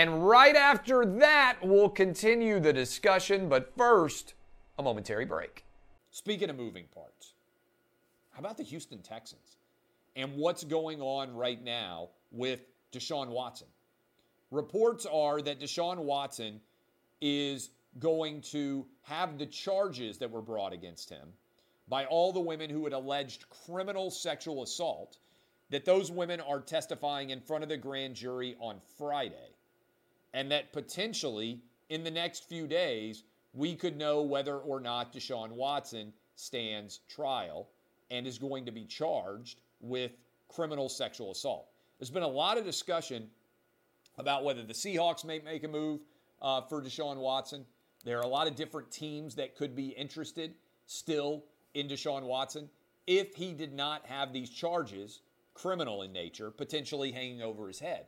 And 0.00 0.26
right 0.26 0.56
after 0.56 1.04
that, 1.04 1.58
we'll 1.62 1.90
continue 1.90 2.58
the 2.58 2.72
discussion. 2.72 3.50
But 3.50 3.76
first, 3.76 4.32
a 4.78 4.82
momentary 4.82 5.26
break. 5.26 5.62
Speaking 6.10 6.48
of 6.48 6.56
moving 6.56 6.86
parts, 6.94 7.34
how 8.30 8.38
about 8.38 8.56
the 8.56 8.62
Houston 8.62 9.02
Texans 9.02 9.58
and 10.16 10.34
what's 10.36 10.64
going 10.64 11.02
on 11.02 11.36
right 11.36 11.62
now 11.62 12.08
with 12.32 12.60
Deshaun 12.92 13.28
Watson? 13.28 13.66
Reports 14.50 15.04
are 15.04 15.42
that 15.42 15.60
Deshaun 15.60 15.98
Watson 15.98 16.62
is 17.20 17.68
going 17.98 18.40
to 18.40 18.86
have 19.02 19.36
the 19.36 19.44
charges 19.44 20.16
that 20.16 20.30
were 20.30 20.40
brought 20.40 20.72
against 20.72 21.10
him 21.10 21.28
by 21.88 22.06
all 22.06 22.32
the 22.32 22.40
women 22.40 22.70
who 22.70 22.84
had 22.84 22.94
alleged 22.94 23.44
criminal 23.66 24.10
sexual 24.10 24.62
assault, 24.62 25.18
that 25.68 25.84
those 25.84 26.10
women 26.10 26.40
are 26.40 26.60
testifying 26.60 27.28
in 27.28 27.40
front 27.42 27.62
of 27.62 27.68
the 27.68 27.76
grand 27.76 28.14
jury 28.14 28.56
on 28.60 28.80
Friday. 28.96 29.56
And 30.32 30.50
that 30.50 30.72
potentially 30.72 31.60
in 31.88 32.04
the 32.04 32.10
next 32.10 32.48
few 32.48 32.66
days, 32.66 33.24
we 33.52 33.74
could 33.74 33.96
know 33.96 34.22
whether 34.22 34.58
or 34.58 34.80
not 34.80 35.12
Deshaun 35.12 35.50
Watson 35.50 36.12
stands 36.36 37.00
trial 37.08 37.68
and 38.10 38.26
is 38.26 38.38
going 38.38 38.64
to 38.66 38.72
be 38.72 38.84
charged 38.84 39.60
with 39.80 40.12
criminal 40.48 40.88
sexual 40.88 41.32
assault. 41.32 41.68
There's 41.98 42.10
been 42.10 42.22
a 42.22 42.28
lot 42.28 42.58
of 42.58 42.64
discussion 42.64 43.28
about 44.18 44.44
whether 44.44 44.62
the 44.62 44.72
Seahawks 44.72 45.24
may 45.24 45.40
make 45.40 45.64
a 45.64 45.68
move 45.68 46.00
uh, 46.40 46.62
for 46.62 46.82
Deshaun 46.82 47.16
Watson. 47.16 47.64
There 48.04 48.18
are 48.18 48.22
a 48.22 48.28
lot 48.28 48.46
of 48.46 48.56
different 48.56 48.90
teams 48.90 49.34
that 49.34 49.56
could 49.56 49.74
be 49.74 49.88
interested 49.88 50.54
still 50.86 51.44
in 51.74 51.88
Deshaun 51.88 52.22
Watson 52.22 52.68
if 53.06 53.34
he 53.34 53.52
did 53.52 53.72
not 53.72 54.06
have 54.06 54.32
these 54.32 54.50
charges, 54.50 55.20
criminal 55.54 56.02
in 56.02 56.12
nature, 56.12 56.50
potentially 56.50 57.12
hanging 57.12 57.42
over 57.42 57.66
his 57.68 57.78
head. 57.78 58.06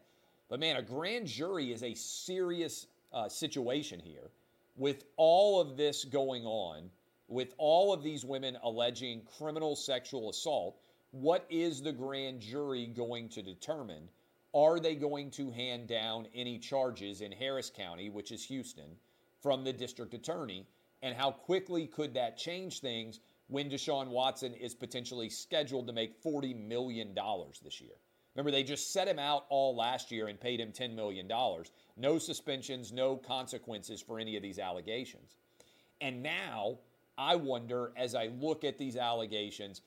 But 0.52 0.60
man, 0.60 0.76
a 0.76 0.82
grand 0.82 1.28
jury 1.28 1.72
is 1.72 1.82
a 1.82 1.94
serious 1.94 2.86
uh, 3.10 3.26
situation 3.26 3.98
here 3.98 4.30
with 4.76 5.04
all 5.16 5.62
of 5.62 5.78
this 5.78 6.04
going 6.04 6.44
on, 6.44 6.90
with 7.26 7.54
all 7.56 7.94
of 7.94 8.02
these 8.02 8.22
women 8.22 8.58
alleging 8.62 9.22
criminal 9.38 9.74
sexual 9.74 10.28
assault. 10.28 10.76
What 11.10 11.46
is 11.48 11.80
the 11.80 11.94
grand 11.94 12.40
jury 12.40 12.84
going 12.84 13.30
to 13.30 13.40
determine? 13.40 14.10
Are 14.52 14.78
they 14.78 14.94
going 14.94 15.30
to 15.30 15.50
hand 15.50 15.88
down 15.88 16.28
any 16.34 16.58
charges 16.58 17.22
in 17.22 17.32
Harris 17.32 17.70
County, 17.74 18.10
which 18.10 18.30
is 18.30 18.44
Houston, 18.44 18.98
from 19.40 19.64
the 19.64 19.72
district 19.72 20.12
attorney? 20.12 20.66
And 21.00 21.16
how 21.16 21.30
quickly 21.30 21.86
could 21.86 22.12
that 22.12 22.36
change 22.36 22.80
things 22.80 23.20
when 23.48 23.70
Deshaun 23.70 24.08
Watson 24.08 24.52
is 24.52 24.74
potentially 24.74 25.30
scheduled 25.30 25.86
to 25.86 25.94
make 25.94 26.22
$40 26.22 26.54
million 26.54 27.16
this 27.64 27.80
year? 27.80 27.94
Remember, 28.34 28.50
they 28.50 28.62
just 28.62 28.92
set 28.92 29.08
him 29.08 29.18
out 29.18 29.44
all 29.50 29.76
last 29.76 30.10
year 30.10 30.28
and 30.28 30.40
paid 30.40 30.60
him 30.60 30.72
$10 30.72 30.94
million. 30.94 31.30
No 31.96 32.18
suspensions, 32.18 32.92
no 32.92 33.16
consequences 33.16 34.00
for 34.00 34.18
any 34.18 34.36
of 34.36 34.42
these 34.42 34.58
allegations. 34.58 35.36
And 36.00 36.22
now 36.22 36.78
I 37.18 37.36
wonder, 37.36 37.92
as 37.96 38.14
I 38.14 38.28
look 38.40 38.64
at 38.64 38.78
these 38.78 38.96
allegations, 38.96 39.82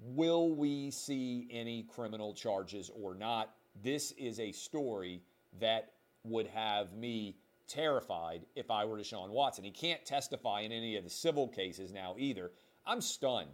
will 0.00 0.54
we 0.54 0.90
see 0.90 1.46
any 1.50 1.82
criminal 1.82 2.32
charges 2.32 2.90
or 2.94 3.14
not? 3.14 3.54
This 3.82 4.12
is 4.12 4.40
a 4.40 4.52
story 4.52 5.22
that 5.60 5.92
would 6.24 6.46
have 6.46 6.94
me 6.94 7.36
terrified 7.68 8.46
if 8.56 8.70
I 8.70 8.84
were 8.84 8.98
Deshaun 8.98 9.30
Watson. 9.30 9.64
He 9.64 9.70
can't 9.70 10.04
testify 10.04 10.60
in 10.60 10.72
any 10.72 10.96
of 10.96 11.04
the 11.04 11.10
civil 11.10 11.48
cases 11.48 11.92
now 11.92 12.16
either. 12.18 12.52
I'm 12.86 13.00
stunned 13.00 13.50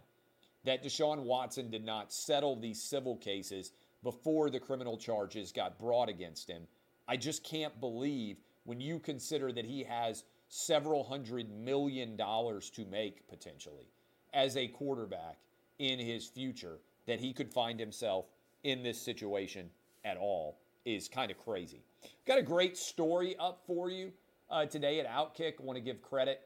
that 0.65 0.83
Deshaun 0.83 1.23
Watson 1.23 1.69
did 1.69 1.85
not 1.85 2.11
settle 2.11 2.55
these 2.55 2.81
civil 2.81 3.15
cases 3.17 3.71
before 4.03 4.49
the 4.49 4.59
criminal 4.59 4.97
charges 4.97 5.51
got 5.51 5.77
brought 5.77 6.09
against 6.09 6.49
him. 6.49 6.63
I 7.07 7.17
just 7.17 7.43
can't 7.43 7.79
believe 7.79 8.37
when 8.63 8.79
you 8.79 8.99
consider 8.99 9.51
that 9.51 9.65
he 9.65 9.83
has 9.83 10.23
several 10.47 11.03
hundred 11.03 11.49
million 11.49 12.15
dollars 12.15 12.69
to 12.71 12.85
make 12.85 13.27
potentially 13.27 13.87
as 14.33 14.57
a 14.57 14.67
quarterback 14.67 15.37
in 15.79 15.99
his 15.99 16.27
future 16.27 16.79
that 17.07 17.19
he 17.19 17.33
could 17.33 17.51
find 17.51 17.79
himself 17.79 18.25
in 18.63 18.83
this 18.83 19.01
situation 19.01 19.69
at 20.05 20.17
all 20.17 20.59
is 20.85 21.07
kind 21.07 21.31
of 21.31 21.37
crazy. 21.37 21.81
Got 22.25 22.39
a 22.39 22.43
great 22.43 22.77
story 22.77 23.35
up 23.39 23.61
for 23.65 23.89
you 23.89 24.11
uh, 24.49 24.65
today 24.65 24.99
at 24.99 25.07
Outkick. 25.07 25.53
I 25.59 25.63
want 25.63 25.77
to 25.77 25.83
give 25.83 26.01
credit 26.01 26.41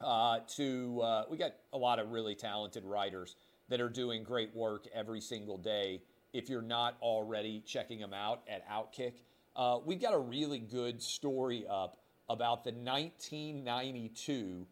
uh, 0.00 0.40
to, 0.56 1.00
uh, 1.02 1.24
we 1.30 1.36
got 1.36 1.54
a 1.72 1.78
lot 1.78 1.98
of 1.98 2.10
really 2.10 2.34
talented 2.34 2.84
writers 2.84 3.36
that 3.68 3.80
are 3.80 3.88
doing 3.88 4.22
great 4.22 4.54
work 4.54 4.86
every 4.94 5.20
single 5.20 5.56
day 5.56 6.02
if 6.34 6.50
you're 6.50 6.60
not 6.60 6.96
already 7.00 7.62
checking 7.64 8.00
them 8.00 8.12
out 8.12 8.42
at 8.48 8.68
Outkick. 8.68 9.14
Uh, 9.56 9.78
we've 9.86 10.02
got 10.02 10.12
a 10.12 10.18
really 10.18 10.58
good 10.58 11.00
story 11.00 11.64
up 11.70 12.00
about 12.28 12.64
the 12.64 12.72
1992 12.72 14.66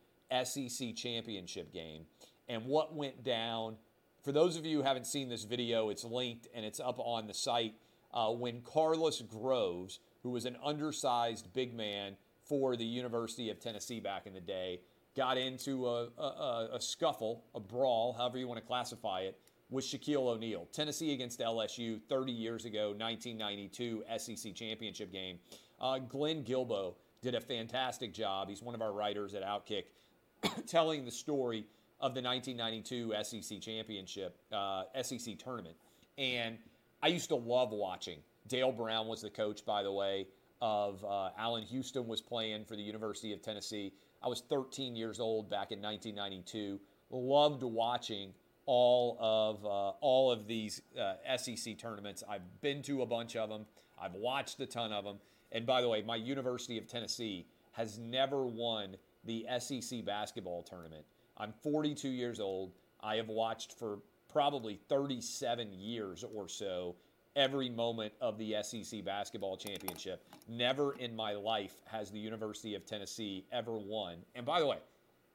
SEC 0.45 0.95
championship 0.97 1.73
game 1.73 2.05
and 2.49 2.67
what 2.67 2.95
went 2.95 3.23
down. 3.23 3.77
For 4.25 4.33
those 4.33 4.57
of 4.57 4.67
you 4.67 4.79
who 4.79 4.83
haven't 4.83 5.07
seen 5.07 5.29
this 5.29 5.45
video, 5.45 5.89
it's 5.91 6.05
linked 6.05 6.49
and 6.53 6.65
it's 6.65 6.81
up 6.81 6.99
on 6.99 7.29
the 7.29 7.35
site. 7.35 7.75
Uh, 8.13 8.31
when 8.31 8.61
Carlos 8.63 9.23
Groves, 9.23 10.01
who 10.25 10.31
was 10.31 10.45
an 10.45 10.57
undersized 10.65 11.53
big 11.55 11.75
man 11.75 12.17
for 12.45 12.77
the 12.77 12.85
University 12.85 13.51
of 13.51 13.61
Tennessee 13.61 14.01
back 14.01 14.27
in 14.27 14.35
the 14.35 14.41
day, 14.41 14.81
got 15.17 15.39
into 15.39 15.87
a, 15.87 16.09
a, 16.19 16.71
a 16.75 16.81
scuffle, 16.81 17.45
a 17.55 17.61
brawl, 17.61 18.15
however 18.19 18.39
you 18.39 18.49
want 18.49 18.61
to 18.61 18.67
classify 18.67 19.21
it, 19.21 19.39
with 19.73 19.85
Shaquille 19.85 20.29
O'Neal. 20.29 20.69
Tennessee 20.73 21.13
against 21.13 21.41
LSU 21.41 22.01
30 22.09 22.31
years 22.31 22.65
ago, 22.65 22.95
1992 22.97 24.05
SEC 24.19 24.55
championship 24.55 25.11
game. 25.11 25.39
Uh, 25.81 25.99
Glenn 25.99 26.45
Guilbeau 26.45 26.95
did 27.23 27.35
a 27.35 27.41
fantastic 27.41 28.13
job. 28.13 28.49
He's 28.49 28.63
one 28.63 28.75
of 28.75 28.83
our 28.83 28.93
writers 28.93 29.35
at 29.35 29.43
Outkick, 29.43 29.85
telling 30.67 31.05
the 31.05 31.11
story 31.11 31.65
of 32.01 32.15
the 32.15 32.23
1992 32.23 33.15
SEC 33.23 33.61
championship, 33.61 34.37
uh, 34.53 34.85
SEC 35.03 35.39
tournament. 35.39 35.77
And 36.19 36.59
I 37.03 37.09
used 37.09 37.29
to 37.31 37.37
love 37.37 37.71
watching. 37.71 38.19
Dale 38.49 38.73
Brown 38.73 39.07
was 39.07 39.23
the 39.23 39.31
coach, 39.31 39.65
by 39.65 39.83
the 39.83 39.93
way, 39.93 40.27
of 40.61 41.05
uh, 41.05 41.31
Allan 41.39 41.63
Houston 41.65 42.07
was 42.07 42.21
playing 42.21 42.65
for 42.65 42.77
the 42.77 42.83
University 42.83 43.33
of 43.33 43.41
Tennessee. 43.41 43.93
I 44.23 44.29
was 44.29 44.43
13 44.49 44.95
years 44.95 45.19
old 45.19 45.49
back 45.49 45.73
in 45.73 45.81
1992. 45.81 46.79
Loved 47.11 47.63
watching 47.63 48.33
all 48.67 49.17
of 49.21 49.65
uh, 49.65 49.91
all 50.01 50.31
of 50.31 50.47
these 50.47 50.83
uh, 50.99 51.15
SEC 51.37 51.79
tournaments. 51.79 52.23
I've 52.29 52.61
been 52.61 52.83
to 52.83 53.03
a 53.03 53.07
bunch 53.07 53.37
of 53.37 53.49
them. 53.49 53.67
I've 54.01 54.15
watched 54.15 54.61
a 54.61 54.67
ton 54.67 54.93
of 54.93 55.05
them. 55.05 55.19
And 55.53 55.67
by 55.67 55.83
the 55.83 55.89
way, 55.89 56.03
my 56.03 56.17
University 56.17 56.79
of 56.79 56.87
Tennessee 56.87 57.47
has 57.73 57.99
never 57.99 58.47
won 58.47 58.97
the 59.25 59.47
SEC 59.59 60.05
basketball 60.05 60.63
tournament. 60.63 61.05
I'm 61.37 61.53
42 61.63 62.09
years 62.09 62.41
old. 62.41 62.73
I 63.01 63.17
have 63.17 63.29
watched 63.29 63.79
for 63.79 63.99
probably 64.33 64.79
37 64.89 65.73
years 65.73 66.25
or 66.35 66.49
so 66.49 66.97
every 67.37 67.69
moment 67.69 68.13
of 68.21 68.39
the 68.39 68.57
SEC 68.63 69.05
basketball 69.05 69.57
championship. 69.57 70.25
Never 70.49 70.95
in 70.95 71.15
my 71.15 71.33
life 71.33 71.75
has 71.87 72.11
the 72.11 72.19
University 72.19 72.75
of 72.75 72.85
Tennessee 72.85 73.47
ever 73.53 73.79
won. 73.79 74.17
And 74.35 74.45
by 74.45 74.61
the 74.61 74.67
way, 74.67 74.79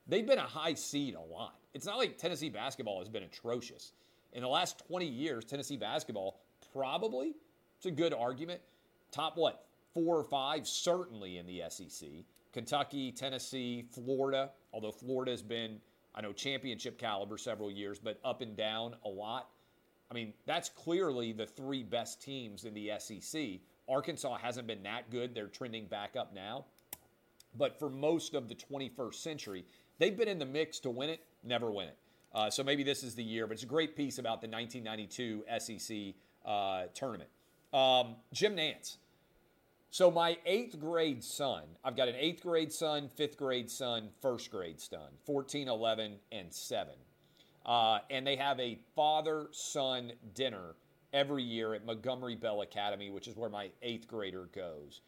they've 0.08 0.26
been 0.26 0.40
a 0.40 0.42
high 0.42 0.74
seed 0.74 1.16
a 1.16 1.22
lot. 1.22 1.56
It's 1.74 1.86
not 1.86 1.98
like 1.98 2.18
Tennessee 2.18 2.50
basketball 2.50 3.00
has 3.00 3.10
been 3.10 3.24
atrocious. 3.24 3.94
In 4.34 4.42
the 4.42 4.48
last 4.48 4.84
20 4.88 5.06
years, 5.06 5.46
Tennessee 5.46 5.78
basketball 5.78 6.42
probably, 6.74 7.34
it's 7.78 7.86
a 7.86 7.92
good 7.92 8.14
argument, 8.14 8.62
top 9.12 9.38
what, 9.38 9.66
four 9.94 10.18
or 10.18 10.24
five, 10.24 10.68
certainly 10.68 11.38
in 11.38 11.46
the 11.46 11.64
SEC. 11.70 12.10
Kentucky, 12.54 13.12
Tennessee, 13.12 13.86
Florida, 13.92 14.52
although 14.74 14.92
Florida 14.92 15.32
has 15.32 15.42
been, 15.42 15.80
I 16.16 16.22
know, 16.22 16.34
championship 16.34 16.98
caliber 16.98 17.38
several 17.38 17.72
years, 17.72 18.00
but 18.00 18.20
up 18.24 18.42
and 18.42 18.56
down 18.56 18.96
a 19.06 19.10
lot. 19.10 19.50
I 20.10 20.14
mean, 20.14 20.34
that's 20.46 20.70
clearly 20.70 21.34
the 21.34 21.46
three 21.46 21.84
best 21.84 22.22
teams 22.22 22.64
in 22.64 22.74
the 22.74 22.92
SEC. 23.00 23.60
Arkansas 23.90 24.38
hasn't 24.38 24.68
been 24.68 24.84
that 24.84 25.10
good. 25.12 25.36
They're 25.36 25.48
trending 25.48 25.86
back 25.86 26.16
up 26.16 26.34
now. 26.34 26.66
But 27.58 27.80
for 27.80 27.90
most 27.90 28.34
of 28.34 28.48
the 28.50 28.56
21st 28.56 29.16
century, 29.16 29.66
they've 30.00 30.18
been 30.18 30.28
in 30.28 30.40
the 30.40 30.46
mix 30.46 30.80
to 30.80 30.90
win 30.90 31.10
it, 31.10 31.22
never 31.44 31.72
win 31.72 31.88
it. 31.90 31.98
Uh, 32.34 32.50
so 32.50 32.64
maybe 32.64 32.84
this 32.84 33.04
is 33.04 33.16
the 33.16 33.24
year, 33.24 33.48
but 33.48 33.54
it's 33.54 33.64
a 33.64 33.68
great 33.68 33.96
piece 33.96 34.20
about 34.20 34.42
the 34.42 34.48
1992 34.48 35.44
SEC 35.60 36.16
uh, 36.46 36.86
tournament. 36.94 37.30
Um, 37.74 38.16
Jim 38.34 38.56
Nantz. 38.56 38.98
So 39.90 40.12
my 40.12 40.38
eighth 40.46 40.80
grade 40.80 41.24
son, 41.24 41.64
I've 41.84 41.96
got 41.96 42.10
an 42.10 42.16
eighth 42.16 42.44
grade 42.44 42.72
son, 42.72 43.10
fifth 43.10 43.38
grade 43.38 43.70
son, 43.72 44.10
first 44.22 44.52
grade 44.52 44.80
son, 44.80 45.10
14, 45.26 45.70
11, 45.70 46.18
and 46.32 46.54
7. 46.54 46.94
Uh, 47.66 48.00
and 48.10 48.28
they 48.28 48.36
have 48.36 48.60
a 48.60 48.78
father 48.96 49.48
son 49.52 50.12
dinner 50.34 50.76
every 51.14 51.44
year 51.44 51.74
at 51.74 51.86
Montgomery 51.86 52.36
Bell 52.36 52.62
Academy, 52.62 53.10
which 53.10 53.28
is 53.28 53.36
where 53.36 53.50
my 53.50 53.70
eighth 53.82 54.08
grader 54.08 54.50
goes. 54.54 55.02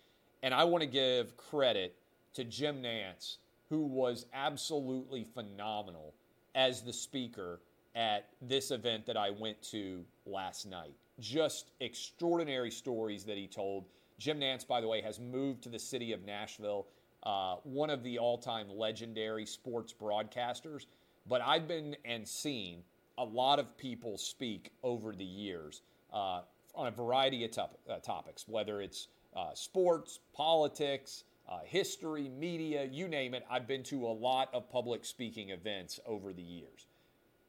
And 0.44 0.54
I 0.54 0.64
want 0.64 0.82
to 0.82 0.90
give 0.90 1.36
credit 1.36 1.96
to 2.40 2.46
Jim 2.46 2.82
Nantz, 2.82 3.36
who 3.70 3.82
was 3.82 4.26
absolutely 4.34 5.26
phenomenal 5.26 6.14
as 6.56 6.82
the 6.82 6.94
speaker 6.94 7.60
at 7.96 8.30
this 8.42 8.72
event 8.72 9.06
that 9.06 9.18
I 9.18 9.30
went 9.30 9.62
to 9.72 10.06
last 10.26 10.66
night. 10.66 10.94
Just 11.20 11.72
extraordinary 11.82 12.72
stories 12.72 13.26
that 13.26 13.36
he 13.36 13.46
told. 13.46 13.88
Jim 14.20 14.40
Nantz, 14.40 14.66
by 14.66 14.80
the 14.80 14.88
way, 14.88 15.02
has 15.02 15.20
moved 15.20 15.64
to 15.64 15.70
the 15.70 15.80
city 15.80 16.14
of 16.14 16.24
Nashville, 16.24 16.88
uh, 17.24 17.58
one 17.64 17.90
of 17.90 18.04
the 18.04 18.18
all 18.18 18.38
time 18.38 18.68
legendary 18.70 19.46
sports 19.46 19.94
broadcasters. 19.94 20.86
But 21.28 21.42
I've 21.42 21.68
been 21.68 21.98
and 22.06 22.26
seen 22.26 22.84
a 23.18 23.26
lot 23.26 23.60
of 23.60 23.78
people 23.78 24.18
speak 24.18 24.72
over 24.82 25.14
the 25.14 25.26
years 25.26 25.82
uh, 26.14 26.44
on 26.74 26.88
a 26.88 26.92
variety 26.92 27.44
of 27.44 27.52
top, 27.52 27.78
uh, 27.90 27.98
topics, 27.98 28.48
whether 28.48 28.82
it's 28.82 29.10
uh, 29.36 29.54
sports, 29.54 30.22
politics, 30.34 31.26
uh, 31.50 31.60
history, 31.66 32.30
media, 32.30 32.86
you 32.86 33.08
name 33.08 33.34
it. 33.34 33.44
I've 33.50 33.68
been 33.68 33.84
to 33.84 34.06
a 34.06 34.14
lot 34.14 34.50
of 34.54 34.70
public 34.70 35.04
speaking 35.04 35.50
events 35.50 36.00
over 36.06 36.32
the 36.32 36.44
years. 36.44 36.86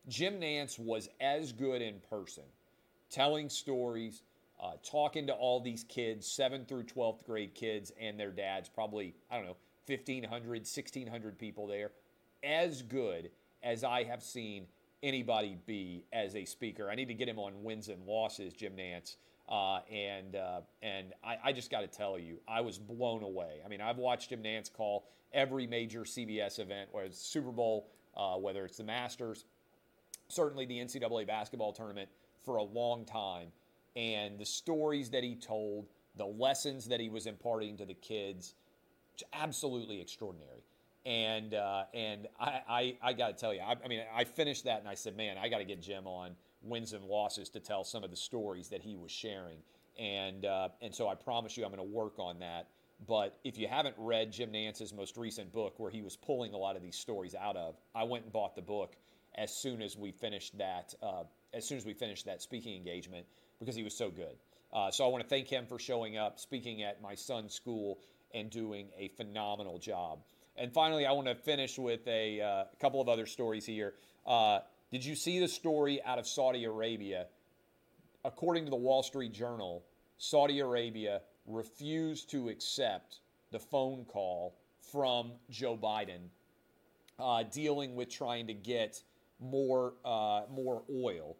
Jim 0.08 0.40
Nantz 0.40 0.78
was 0.78 1.08
as 1.20 1.52
good 1.52 1.82
in 1.82 2.00
person, 2.08 2.44
telling 3.10 3.50
stories, 3.50 4.22
uh, 4.62 4.72
talking 4.82 5.26
to 5.26 5.34
all 5.34 5.60
these 5.60 5.84
kids, 5.84 6.26
7th 6.26 6.66
through 6.66 6.84
12th 6.84 7.24
grade 7.26 7.54
kids 7.54 7.92
and 8.00 8.18
their 8.18 8.30
dads, 8.30 8.68
probably, 8.68 9.14
I 9.30 9.36
don't 9.36 9.46
know, 9.46 9.56
1,500, 9.86 10.48
1,600 10.48 11.38
people 11.38 11.66
there, 11.66 11.90
as 12.42 12.80
good 12.80 13.30
as 13.62 13.84
I 13.84 14.04
have 14.04 14.22
seen 14.22 14.66
anybody 15.02 15.58
be 15.66 16.04
as 16.12 16.34
a 16.36 16.44
speaker. 16.46 16.90
I 16.90 16.94
need 16.94 17.08
to 17.08 17.14
get 17.14 17.28
him 17.28 17.38
on 17.38 17.62
wins 17.62 17.88
and 17.88 18.06
losses, 18.06 18.54
Jim 18.54 18.72
Nantz. 18.76 19.16
Uh, 19.50 19.80
and 19.90 20.36
uh, 20.36 20.60
and 20.80 21.12
I, 21.24 21.38
I 21.46 21.52
just 21.52 21.70
got 21.70 21.80
to 21.80 21.88
tell 21.88 22.18
you, 22.18 22.38
I 22.46 22.60
was 22.60 22.78
blown 22.78 23.24
away. 23.24 23.60
I 23.64 23.68
mean, 23.68 23.80
I've 23.80 23.98
watched 23.98 24.30
Jim 24.30 24.42
Nantz 24.44 24.72
call 24.72 25.08
every 25.32 25.66
major 25.66 26.02
CBS 26.02 26.60
event, 26.60 26.90
whether 26.92 27.06
it's 27.06 27.20
Super 27.20 27.50
Bowl, 27.50 27.90
uh, 28.16 28.36
whether 28.36 28.64
it's 28.64 28.76
the 28.76 28.84
Masters, 28.84 29.44
certainly 30.28 30.66
the 30.66 30.78
NCAA 30.78 31.26
basketball 31.26 31.72
tournament, 31.72 32.08
for 32.44 32.56
a 32.56 32.62
long 32.62 33.04
time. 33.04 33.48
And 33.96 34.38
the 34.38 34.46
stories 34.46 35.10
that 35.10 35.24
he 35.24 35.34
told, 35.34 35.88
the 36.16 36.26
lessons 36.26 36.86
that 36.86 37.00
he 37.00 37.08
was 37.08 37.26
imparting 37.26 37.76
to 37.78 37.84
the 37.84 37.94
kids, 37.94 38.54
absolutely 39.32 40.00
extraordinary. 40.00 40.62
And 41.06 41.54
uh, 41.54 41.84
and 41.92 42.28
I, 42.38 42.60
I, 42.68 42.96
I 43.02 43.12
got 43.14 43.28
to 43.28 43.32
tell 43.34 43.52
you, 43.52 43.62
I, 43.62 43.74
I 43.84 43.88
mean, 43.88 44.02
I 44.14 44.22
finished 44.22 44.64
that 44.64 44.78
and 44.78 44.88
I 44.88 44.94
said, 44.94 45.16
man, 45.16 45.38
I 45.38 45.48
got 45.48 45.58
to 45.58 45.64
get 45.64 45.82
Jim 45.82 46.06
on 46.06 46.36
wins 46.62 46.92
and 46.92 47.04
losses 47.04 47.48
to 47.50 47.60
tell 47.60 47.84
some 47.84 48.04
of 48.04 48.10
the 48.10 48.16
stories 48.16 48.68
that 48.68 48.82
he 48.82 48.96
was 48.96 49.10
sharing. 49.10 49.58
And, 49.98 50.44
uh, 50.44 50.68
and 50.80 50.94
so 50.94 51.08
I 51.08 51.14
promise 51.14 51.56
you 51.56 51.64
I'm 51.64 51.70
going 51.70 51.86
to 51.86 51.94
work 51.94 52.18
on 52.18 52.38
that. 52.40 52.68
But 53.06 53.38
if 53.44 53.58
you 53.58 53.66
haven't 53.66 53.94
read 53.98 54.32
Jim 54.32 54.52
Nantz's 54.52 54.92
most 54.92 55.16
recent 55.16 55.52
book, 55.52 55.74
where 55.78 55.90
he 55.90 56.02
was 56.02 56.16
pulling 56.16 56.52
a 56.52 56.58
lot 56.58 56.76
of 56.76 56.82
these 56.82 56.96
stories 56.96 57.34
out 57.34 57.56
of, 57.56 57.76
I 57.94 58.04
went 58.04 58.24
and 58.24 58.32
bought 58.32 58.54
the 58.54 58.62
book 58.62 58.94
as 59.36 59.54
soon 59.54 59.80
as 59.80 59.96
we 59.96 60.12
finished 60.12 60.58
that. 60.58 60.94
Uh, 61.02 61.24
as 61.52 61.66
soon 61.66 61.78
as 61.78 61.84
we 61.84 61.94
finished 61.94 62.26
that 62.26 62.40
speaking 62.40 62.76
engagement, 62.76 63.26
because 63.58 63.74
he 63.74 63.82
was 63.82 63.96
so 63.96 64.10
good. 64.10 64.36
Uh, 64.72 64.90
so 64.90 65.04
I 65.04 65.08
want 65.08 65.24
to 65.24 65.28
thank 65.28 65.48
him 65.48 65.66
for 65.66 65.78
showing 65.78 66.16
up, 66.16 66.38
speaking 66.38 66.82
at 66.82 67.02
my 67.02 67.14
son's 67.14 67.54
school, 67.54 67.98
and 68.32 68.50
doing 68.50 68.88
a 68.96 69.08
phenomenal 69.08 69.78
job. 69.78 70.20
And 70.56 70.72
finally, 70.72 71.06
I 71.06 71.12
want 71.12 71.26
to 71.26 71.34
finish 71.34 71.78
with 71.78 72.06
a 72.06 72.40
uh, 72.40 72.64
couple 72.80 73.00
of 73.00 73.08
other 73.08 73.26
stories 73.26 73.64
here. 73.66 73.94
Did 74.90 75.04
you 75.04 75.14
see 75.14 75.38
the 75.38 75.46
story 75.46 76.02
out 76.02 76.18
of 76.18 76.26
Saudi 76.26 76.64
Arabia? 76.64 77.26
According 78.24 78.64
to 78.64 78.70
the 78.70 78.76
Wall 78.76 79.04
Street 79.04 79.32
Journal, 79.32 79.84
Saudi 80.18 80.58
Arabia 80.58 81.20
refused 81.46 82.28
to 82.32 82.48
accept 82.48 83.20
the 83.52 83.58
phone 83.60 84.04
call 84.04 84.56
from 84.90 85.30
Joe 85.48 85.76
Biden 85.76 86.28
uh, 87.20 87.44
dealing 87.44 87.94
with 87.94 88.08
trying 88.08 88.48
to 88.48 88.54
get 88.54 89.00
more, 89.38 89.94
uh, 90.04 90.42
more 90.50 90.82
oil. 90.92 91.36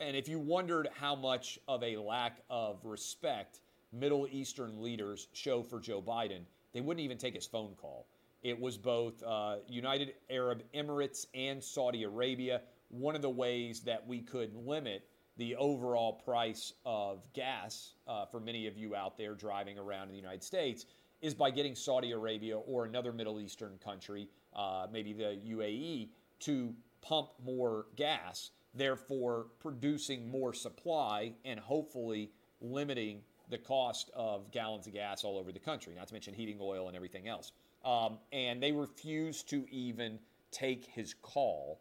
And 0.00 0.16
if 0.16 0.26
you 0.26 0.40
wondered 0.40 0.88
how 0.92 1.14
much 1.14 1.60
of 1.68 1.84
a 1.84 1.96
lack 1.96 2.42
of 2.50 2.84
respect 2.84 3.60
Middle 3.92 4.26
Eastern 4.32 4.82
leaders 4.82 5.28
show 5.32 5.62
for 5.62 5.78
Joe 5.78 6.02
Biden, 6.02 6.40
they 6.72 6.80
wouldn't 6.80 7.04
even 7.04 7.18
take 7.18 7.34
his 7.34 7.46
phone 7.46 7.76
call. 7.80 8.08
It 8.42 8.58
was 8.58 8.76
both 8.76 9.22
uh, 9.22 9.56
United 9.68 10.14
Arab 10.28 10.62
Emirates 10.74 11.26
and 11.34 11.62
Saudi 11.62 12.02
Arabia 12.02 12.62
one 12.90 13.16
of 13.16 13.22
the 13.22 13.30
ways 13.30 13.80
that 13.80 14.06
we 14.06 14.20
could 14.20 14.54
limit 14.54 15.08
the 15.36 15.56
overall 15.56 16.12
price 16.12 16.74
of 16.84 17.26
gas 17.32 17.94
uh, 18.06 18.26
for 18.26 18.40
many 18.40 18.66
of 18.66 18.76
you 18.76 18.94
out 18.94 19.16
there 19.16 19.34
driving 19.34 19.78
around 19.78 20.04
in 20.04 20.10
the 20.10 20.20
United 20.20 20.42
States 20.42 20.84
is 21.22 21.34
by 21.34 21.50
getting 21.50 21.74
Saudi 21.74 22.12
Arabia 22.12 22.58
or 22.58 22.84
another 22.84 23.12
Middle 23.12 23.40
Eastern 23.40 23.78
country, 23.82 24.28
uh, 24.54 24.86
maybe 24.92 25.12
the 25.12 25.38
UAE, 25.46 26.08
to 26.40 26.74
pump 27.02 27.30
more 27.44 27.86
gas, 27.96 28.50
therefore 28.74 29.46
producing 29.60 30.30
more 30.30 30.52
supply 30.52 31.32
and 31.44 31.60
hopefully 31.60 32.30
limiting 32.60 33.20
the 33.50 33.58
cost 33.58 34.10
of 34.14 34.50
gallons 34.52 34.86
of 34.86 34.92
gas 34.92 35.24
all 35.24 35.38
over 35.38 35.52
the 35.52 35.58
country, 35.58 35.94
not 35.94 36.06
to 36.08 36.14
mention 36.14 36.32
heating 36.32 36.58
oil 36.60 36.86
and 36.88 36.96
everything 36.96 37.28
else. 37.28 37.52
Um, 37.84 38.18
and 38.32 38.62
they 38.62 38.72
refused 38.72 39.48
to 39.50 39.66
even 39.70 40.18
take 40.50 40.84
his 40.84 41.14
call. 41.14 41.80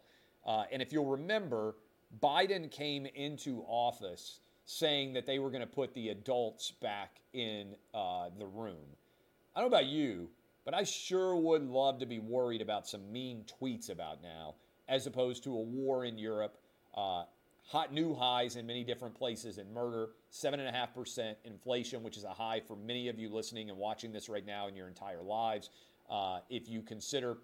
Uh, 0.50 0.64
and 0.72 0.82
if 0.82 0.92
you'll 0.92 1.06
remember, 1.06 1.76
Biden 2.20 2.72
came 2.72 3.06
into 3.06 3.64
office 3.68 4.40
saying 4.66 5.14
that 5.14 5.28
they 5.28 5.38
were 5.38 5.52
going 5.52 5.62
to 5.62 5.68
put 5.68 5.94
the 5.94 6.10
adults 6.10 6.72
back 6.82 7.22
in 7.34 7.76
uh, 7.94 8.30
the 8.40 8.48
room. 8.48 8.86
I 9.56 9.62
don't 9.62 9.70
know 9.70 9.78
about 9.78 9.88
you, 9.88 10.28
but 10.66 10.74
I 10.74 10.84
sure 10.84 11.36
would 11.36 11.64
love 11.70 12.00
to 12.00 12.08
be 12.08 12.18
worried 12.18 12.62
about 12.62 12.88
some 12.88 13.12
mean 13.12 13.46
tweets 13.62 13.92
about 13.92 14.24
now, 14.24 14.56
as 14.88 15.06
opposed 15.06 15.44
to 15.44 15.54
a 15.54 15.62
war 15.62 16.04
in 16.04 16.18
Europe, 16.18 16.58
uh, 16.98 17.26
hot 17.68 17.94
new 17.94 18.16
highs 18.16 18.56
in 18.56 18.66
many 18.66 18.84
different 18.84 19.14
places 19.14 19.60
in 19.60 19.72
murder, 19.72 20.10
7.5% 20.32 21.36
inflation, 21.46 22.02
which 22.02 22.18
is 22.18 22.24
a 22.24 22.30
high 22.30 22.60
for 22.60 22.76
many 22.76 23.08
of 23.08 23.20
you 23.20 23.30
listening 23.30 23.70
and 23.70 23.78
watching 23.78 24.12
this 24.12 24.28
right 24.28 24.46
now 24.46 24.68
in 24.68 24.76
your 24.76 24.88
entire 24.88 25.22
lives. 25.22 25.70
Uh, 26.10 26.40
if 26.50 26.68
you 26.68 26.82
consider 26.82 27.38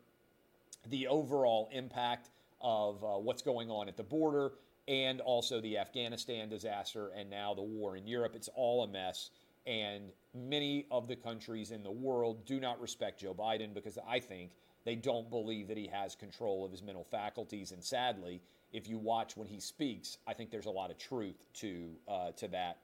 the 0.90 1.08
overall 1.08 1.70
impact 1.72 2.30
of 2.66 3.04
uh, 3.04 3.08
what's 3.20 3.44
going 3.44 3.70
on 3.70 3.88
at 3.88 3.96
the 3.96 4.04
border 4.04 4.54
and 4.88 5.22
also 5.22 5.62
the 5.62 5.78
Afghanistan 5.78 6.50
disaster 6.50 7.12
and 7.16 7.30
now 7.30 7.54
the 7.54 7.62
war 7.62 7.96
in 7.96 8.08
Europe. 8.08 8.34
It's 8.36 8.50
all 8.56 8.84
a 8.84 8.88
mess. 8.88 9.30
And 9.68 10.06
many 10.34 10.88
of 10.92 11.08
the 11.08 11.16
countries 11.16 11.72
in 11.72 11.84
the 11.84 11.92
world 11.92 12.46
do 12.46 12.60
not 12.60 12.82
respect 12.82 13.22
Joe 13.22 13.36
Biden 13.36 13.74
because 13.74 14.00
I 14.08 14.20
think 14.20 14.52
they 14.84 14.96
don't 14.96 15.30
believe 15.30 15.68
that 15.68 15.78
he 15.78 15.88
has 15.88 16.16
control 16.16 16.66
of 16.66 16.72
his 16.72 16.82
mental 16.82 17.04
faculties. 17.04 17.72
And 17.72 17.84
sadly, 17.84 18.42
if 18.74 18.90
you 18.90 18.98
watch 18.98 19.38
when 19.38 19.48
he 19.48 19.60
speaks, 19.60 20.18
I 20.28 20.34
think 20.34 20.50
there's 20.50 20.66
a 20.66 20.72
lot 20.72 20.90
of 20.90 20.98
truth 20.98 21.46
to, 21.56 21.90
uh, 22.08 22.32
to 22.32 22.48
that 22.50 22.80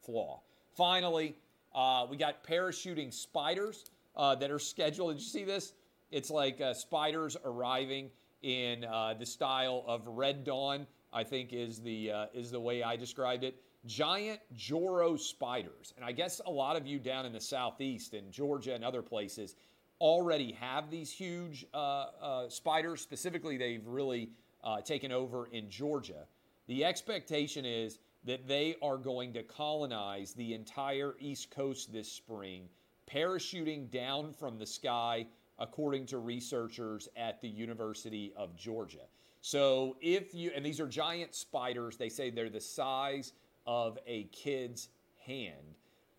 flaw. 0.00 0.40
Finally, 0.76 1.34
uh, 1.74 2.06
we 2.08 2.16
got 2.16 2.44
parachuting 2.44 3.12
spiders 3.12 3.90
uh, 4.16 4.36
that 4.36 4.50
are 4.50 4.60
scheduled. 4.60 5.14
Did 5.14 5.22
you 5.22 5.28
see 5.28 5.44
this? 5.44 5.72
It's 6.12 6.30
like 6.30 6.60
uh, 6.60 6.74
spiders 6.74 7.36
arriving 7.44 8.10
in 8.44 8.84
uh, 8.84 9.14
the 9.18 9.24
style 9.24 9.82
of 9.86 10.06
Red 10.06 10.44
Dawn, 10.44 10.86
I 11.12 11.24
think 11.24 11.52
is 11.52 11.80
the 11.80 12.10
uh, 12.10 12.26
is 12.34 12.50
the 12.50 12.60
way 12.60 12.82
I 12.82 12.94
described 12.94 13.42
it. 13.42 13.56
Giant 13.86 14.40
Joro 14.54 15.16
spiders, 15.16 15.94
and 15.96 16.04
I 16.04 16.12
guess 16.12 16.40
a 16.46 16.50
lot 16.50 16.76
of 16.76 16.86
you 16.86 16.98
down 16.98 17.26
in 17.26 17.32
the 17.32 17.40
southeast 17.40 18.14
in 18.14 18.30
Georgia 18.30 18.74
and 18.74 18.84
other 18.84 19.02
places 19.02 19.56
already 20.00 20.52
have 20.52 20.90
these 20.90 21.10
huge 21.10 21.64
uh, 21.72 22.06
uh 22.20 22.48
spiders. 22.48 23.00
Specifically, 23.00 23.56
they've 23.56 23.86
really 23.86 24.30
uh, 24.62 24.80
taken 24.80 25.10
over 25.10 25.46
in 25.46 25.70
Georgia. 25.70 26.26
The 26.66 26.84
expectation 26.84 27.64
is 27.64 27.98
that 28.24 28.46
they 28.46 28.76
are 28.82 28.96
going 28.96 29.32
to 29.34 29.42
colonize 29.42 30.32
the 30.32 30.54
entire 30.54 31.14
East 31.18 31.50
Coast 31.50 31.92
this 31.92 32.10
spring, 32.10 32.68
parachuting 33.10 33.90
down 33.90 34.32
from 34.32 34.58
the 34.58 34.66
sky 34.66 35.26
according 35.58 36.06
to 36.06 36.18
researchers 36.18 37.08
at 37.16 37.40
the 37.40 37.48
University 37.48 38.32
of 38.36 38.56
Georgia. 38.56 39.06
So, 39.40 39.96
if 40.00 40.34
you, 40.34 40.50
and 40.54 40.64
these 40.64 40.80
are 40.80 40.86
giant 40.86 41.34
spiders, 41.34 41.96
they 41.96 42.08
say 42.08 42.30
they're 42.30 42.48
the 42.48 42.60
size 42.60 43.32
of 43.66 43.98
a 44.06 44.24
kid's 44.24 44.88
hand. 45.26 45.76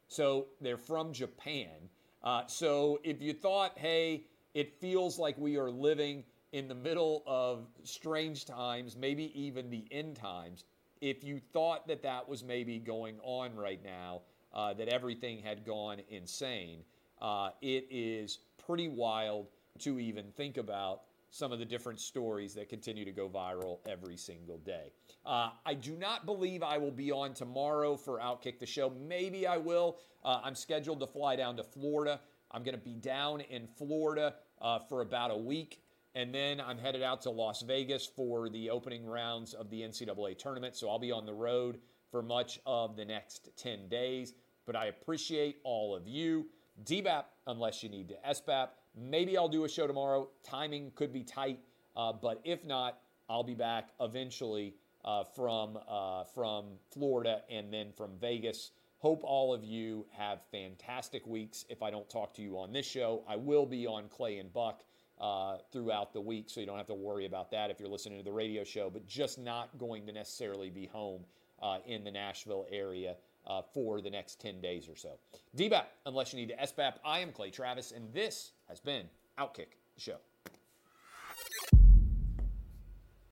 So, 0.08 0.48
they're 0.62 0.78
from 0.78 1.12
Japan. 1.12 1.90
Uh, 2.24 2.44
so, 2.46 3.00
if 3.04 3.22
you 3.22 3.34
thought, 3.34 3.78
hey, 3.78 4.26
it 4.54 4.80
feels 4.80 5.18
like 5.18 5.38
we 5.38 5.58
are 5.58 5.72
living 5.72 6.24
in 6.52 6.68
the 6.68 6.76
middle 6.76 7.24
of 7.26 7.68
strange 7.84 8.46
times, 8.46 8.96
maybe 8.96 9.32
even 9.40 9.70
the 9.70 9.86
end 9.92 10.16
times, 10.16 10.64
if 11.02 11.24
you 11.24 11.40
thought 11.52 11.88
that 11.88 12.02
that 12.04 12.30
was 12.30 12.44
maybe 12.44 12.80
going 12.80 13.20
on 13.24 13.56
right 13.56 13.84
now, 13.84 14.22
uh, 14.54 14.74
that 14.74 14.88
everything 14.88 15.40
had 15.40 15.66
gone 15.66 16.00
insane, 16.10 16.80
uh, 17.22 17.50
it 17.62 17.86
is 17.90 18.40
pretty 18.66 18.88
wild 18.88 19.48
to 19.80 20.00
even 20.00 20.32
think 20.38 20.58
about 20.58 21.02
some 21.30 21.52
of 21.52 21.60
the 21.60 21.66
different 21.66 22.00
stories 22.00 22.54
that 22.54 22.70
continue 22.70 23.04
to 23.04 23.12
go 23.12 23.28
viral 23.28 23.80
every 23.86 24.16
single 24.16 24.58
day. 24.60 24.92
Uh, 25.26 25.50
I 25.66 25.74
do 25.74 25.96
not 25.98 26.26
believe 26.26 26.64
I 26.64 26.78
will 26.78 26.92
be 26.92 27.12
on 27.12 27.34
tomorrow 27.34 27.98
for 27.98 28.20
Outkick 28.20 28.60
the 28.60 28.66
Show. 28.66 28.90
Maybe 28.90 29.46
I 29.46 29.58
will. 29.58 29.98
Uh, 30.24 30.40
I'm 30.44 30.56
scheduled 30.56 31.02
to 31.02 31.08
fly 31.08 31.36
down 31.36 31.58
to 31.58 31.64
Florida. 31.64 32.22
I'm 32.52 32.64
going 32.64 32.76
to 32.76 32.82
be 32.82 32.96
down 32.96 33.42
in 33.42 33.68
Florida 33.68 34.36
uh, 34.62 34.80
for 34.80 35.02
about 35.02 35.32
a 35.32 35.38
week. 35.38 35.82
And 36.16 36.34
then 36.34 36.62
I'm 36.62 36.78
headed 36.78 37.04
out 37.04 37.22
to 37.24 37.30
Las 37.30 37.62
Vegas 37.64 38.06
for 38.06 38.48
the 38.48 38.70
opening 38.70 39.06
rounds 39.06 39.54
of 39.54 39.70
the 39.70 39.82
NCAA 39.82 40.38
tournament. 40.38 40.78
So 40.78 40.90
I'll 40.90 41.00
be 41.00 41.12
on 41.12 41.26
the 41.26 41.34
road 41.34 41.80
for 42.12 42.24
much 42.24 42.62
of 42.66 42.96
the 42.96 43.04
next 43.04 43.50
10 43.58 43.90
days. 43.90 44.34
But 44.66 44.78
I 44.78 44.86
appreciate 44.86 45.58
all 45.66 45.94
of 45.94 46.08
you. 46.08 46.46
DBAP, 46.84 47.24
unless 47.48 47.84
you 47.84 47.90
need 47.90 48.10
to 48.10 48.16
SBAP. 48.28 48.70
Maybe 48.96 49.38
I'll 49.38 49.50
do 49.50 49.66
a 49.66 49.70
show 49.70 49.88
tomorrow. 49.88 50.30
Timing 50.44 50.92
could 50.96 51.14
be 51.14 51.24
tight, 51.24 51.60
uh, 51.96 52.14
but 52.14 52.42
if 52.44 52.66
not, 52.66 53.00
I'll 53.30 53.44
be 53.44 53.56
back 53.56 53.90
eventually 54.00 54.76
uh, 55.04 55.24
from 55.24 55.80
uh, 55.88 56.24
from 56.24 56.66
Florida 56.92 57.42
and 57.50 57.74
then 57.74 57.92
from 57.96 58.12
Vegas. 58.20 58.72
Hope 59.00 59.22
all 59.24 59.54
of 59.54 59.64
you 59.64 60.06
have 60.12 60.42
fantastic 60.52 61.26
weeks. 61.28 61.66
If 61.70 61.84
I 61.84 61.92
don't 61.92 62.10
talk 62.10 62.34
to 62.36 62.42
you 62.42 62.58
on 62.58 62.72
this 62.72 62.86
show, 62.86 63.24
I 63.28 63.36
will 63.36 63.66
be 63.66 63.86
on 63.86 64.08
Clay 64.10 64.40
and 64.40 64.52
Buck 64.52 64.84
uh, 65.20 65.58
throughout 65.72 66.14
the 66.14 66.22
week, 66.22 66.50
so 66.50 66.60
you 66.60 66.66
don't 66.66 66.78
have 66.78 66.88
to 66.88 66.94
worry 66.94 67.26
about 67.26 67.52
that 67.52 67.70
if 67.70 67.80
you're 67.80 67.90
listening 67.90 68.18
to 68.18 68.24
the 68.24 68.32
radio 68.32 68.64
show, 68.64 68.90
but 68.90 69.06
just 69.06 69.38
not 69.38 69.78
going 69.78 70.06
to 70.08 70.12
necessarily 70.12 70.70
be 70.70 70.88
home 70.88 71.24
uh, 71.62 71.78
in 71.86 72.04
the 72.04 72.12
Nashville 72.12 72.66
area 72.72 73.16
uh, 73.48 73.62
for 73.74 74.02
the 74.02 74.10
next 74.10 74.40
10 74.42 74.62
days 74.62 74.88
or 74.88 74.96
so. 74.96 75.20
DBAP, 75.58 75.86
unless 76.06 76.34
you 76.34 76.40
need 76.40 76.50
to 76.50 76.56
SBAP, 76.56 76.94
I 77.04 77.20
am 77.20 77.32
Clay 77.32 77.52
Travis, 77.52 77.92
and 77.92 78.14
this 78.14 78.52
has 78.68 78.80
been 78.80 79.06
Outkick 79.40 79.78
the 79.96 80.02
Show. 80.02 80.18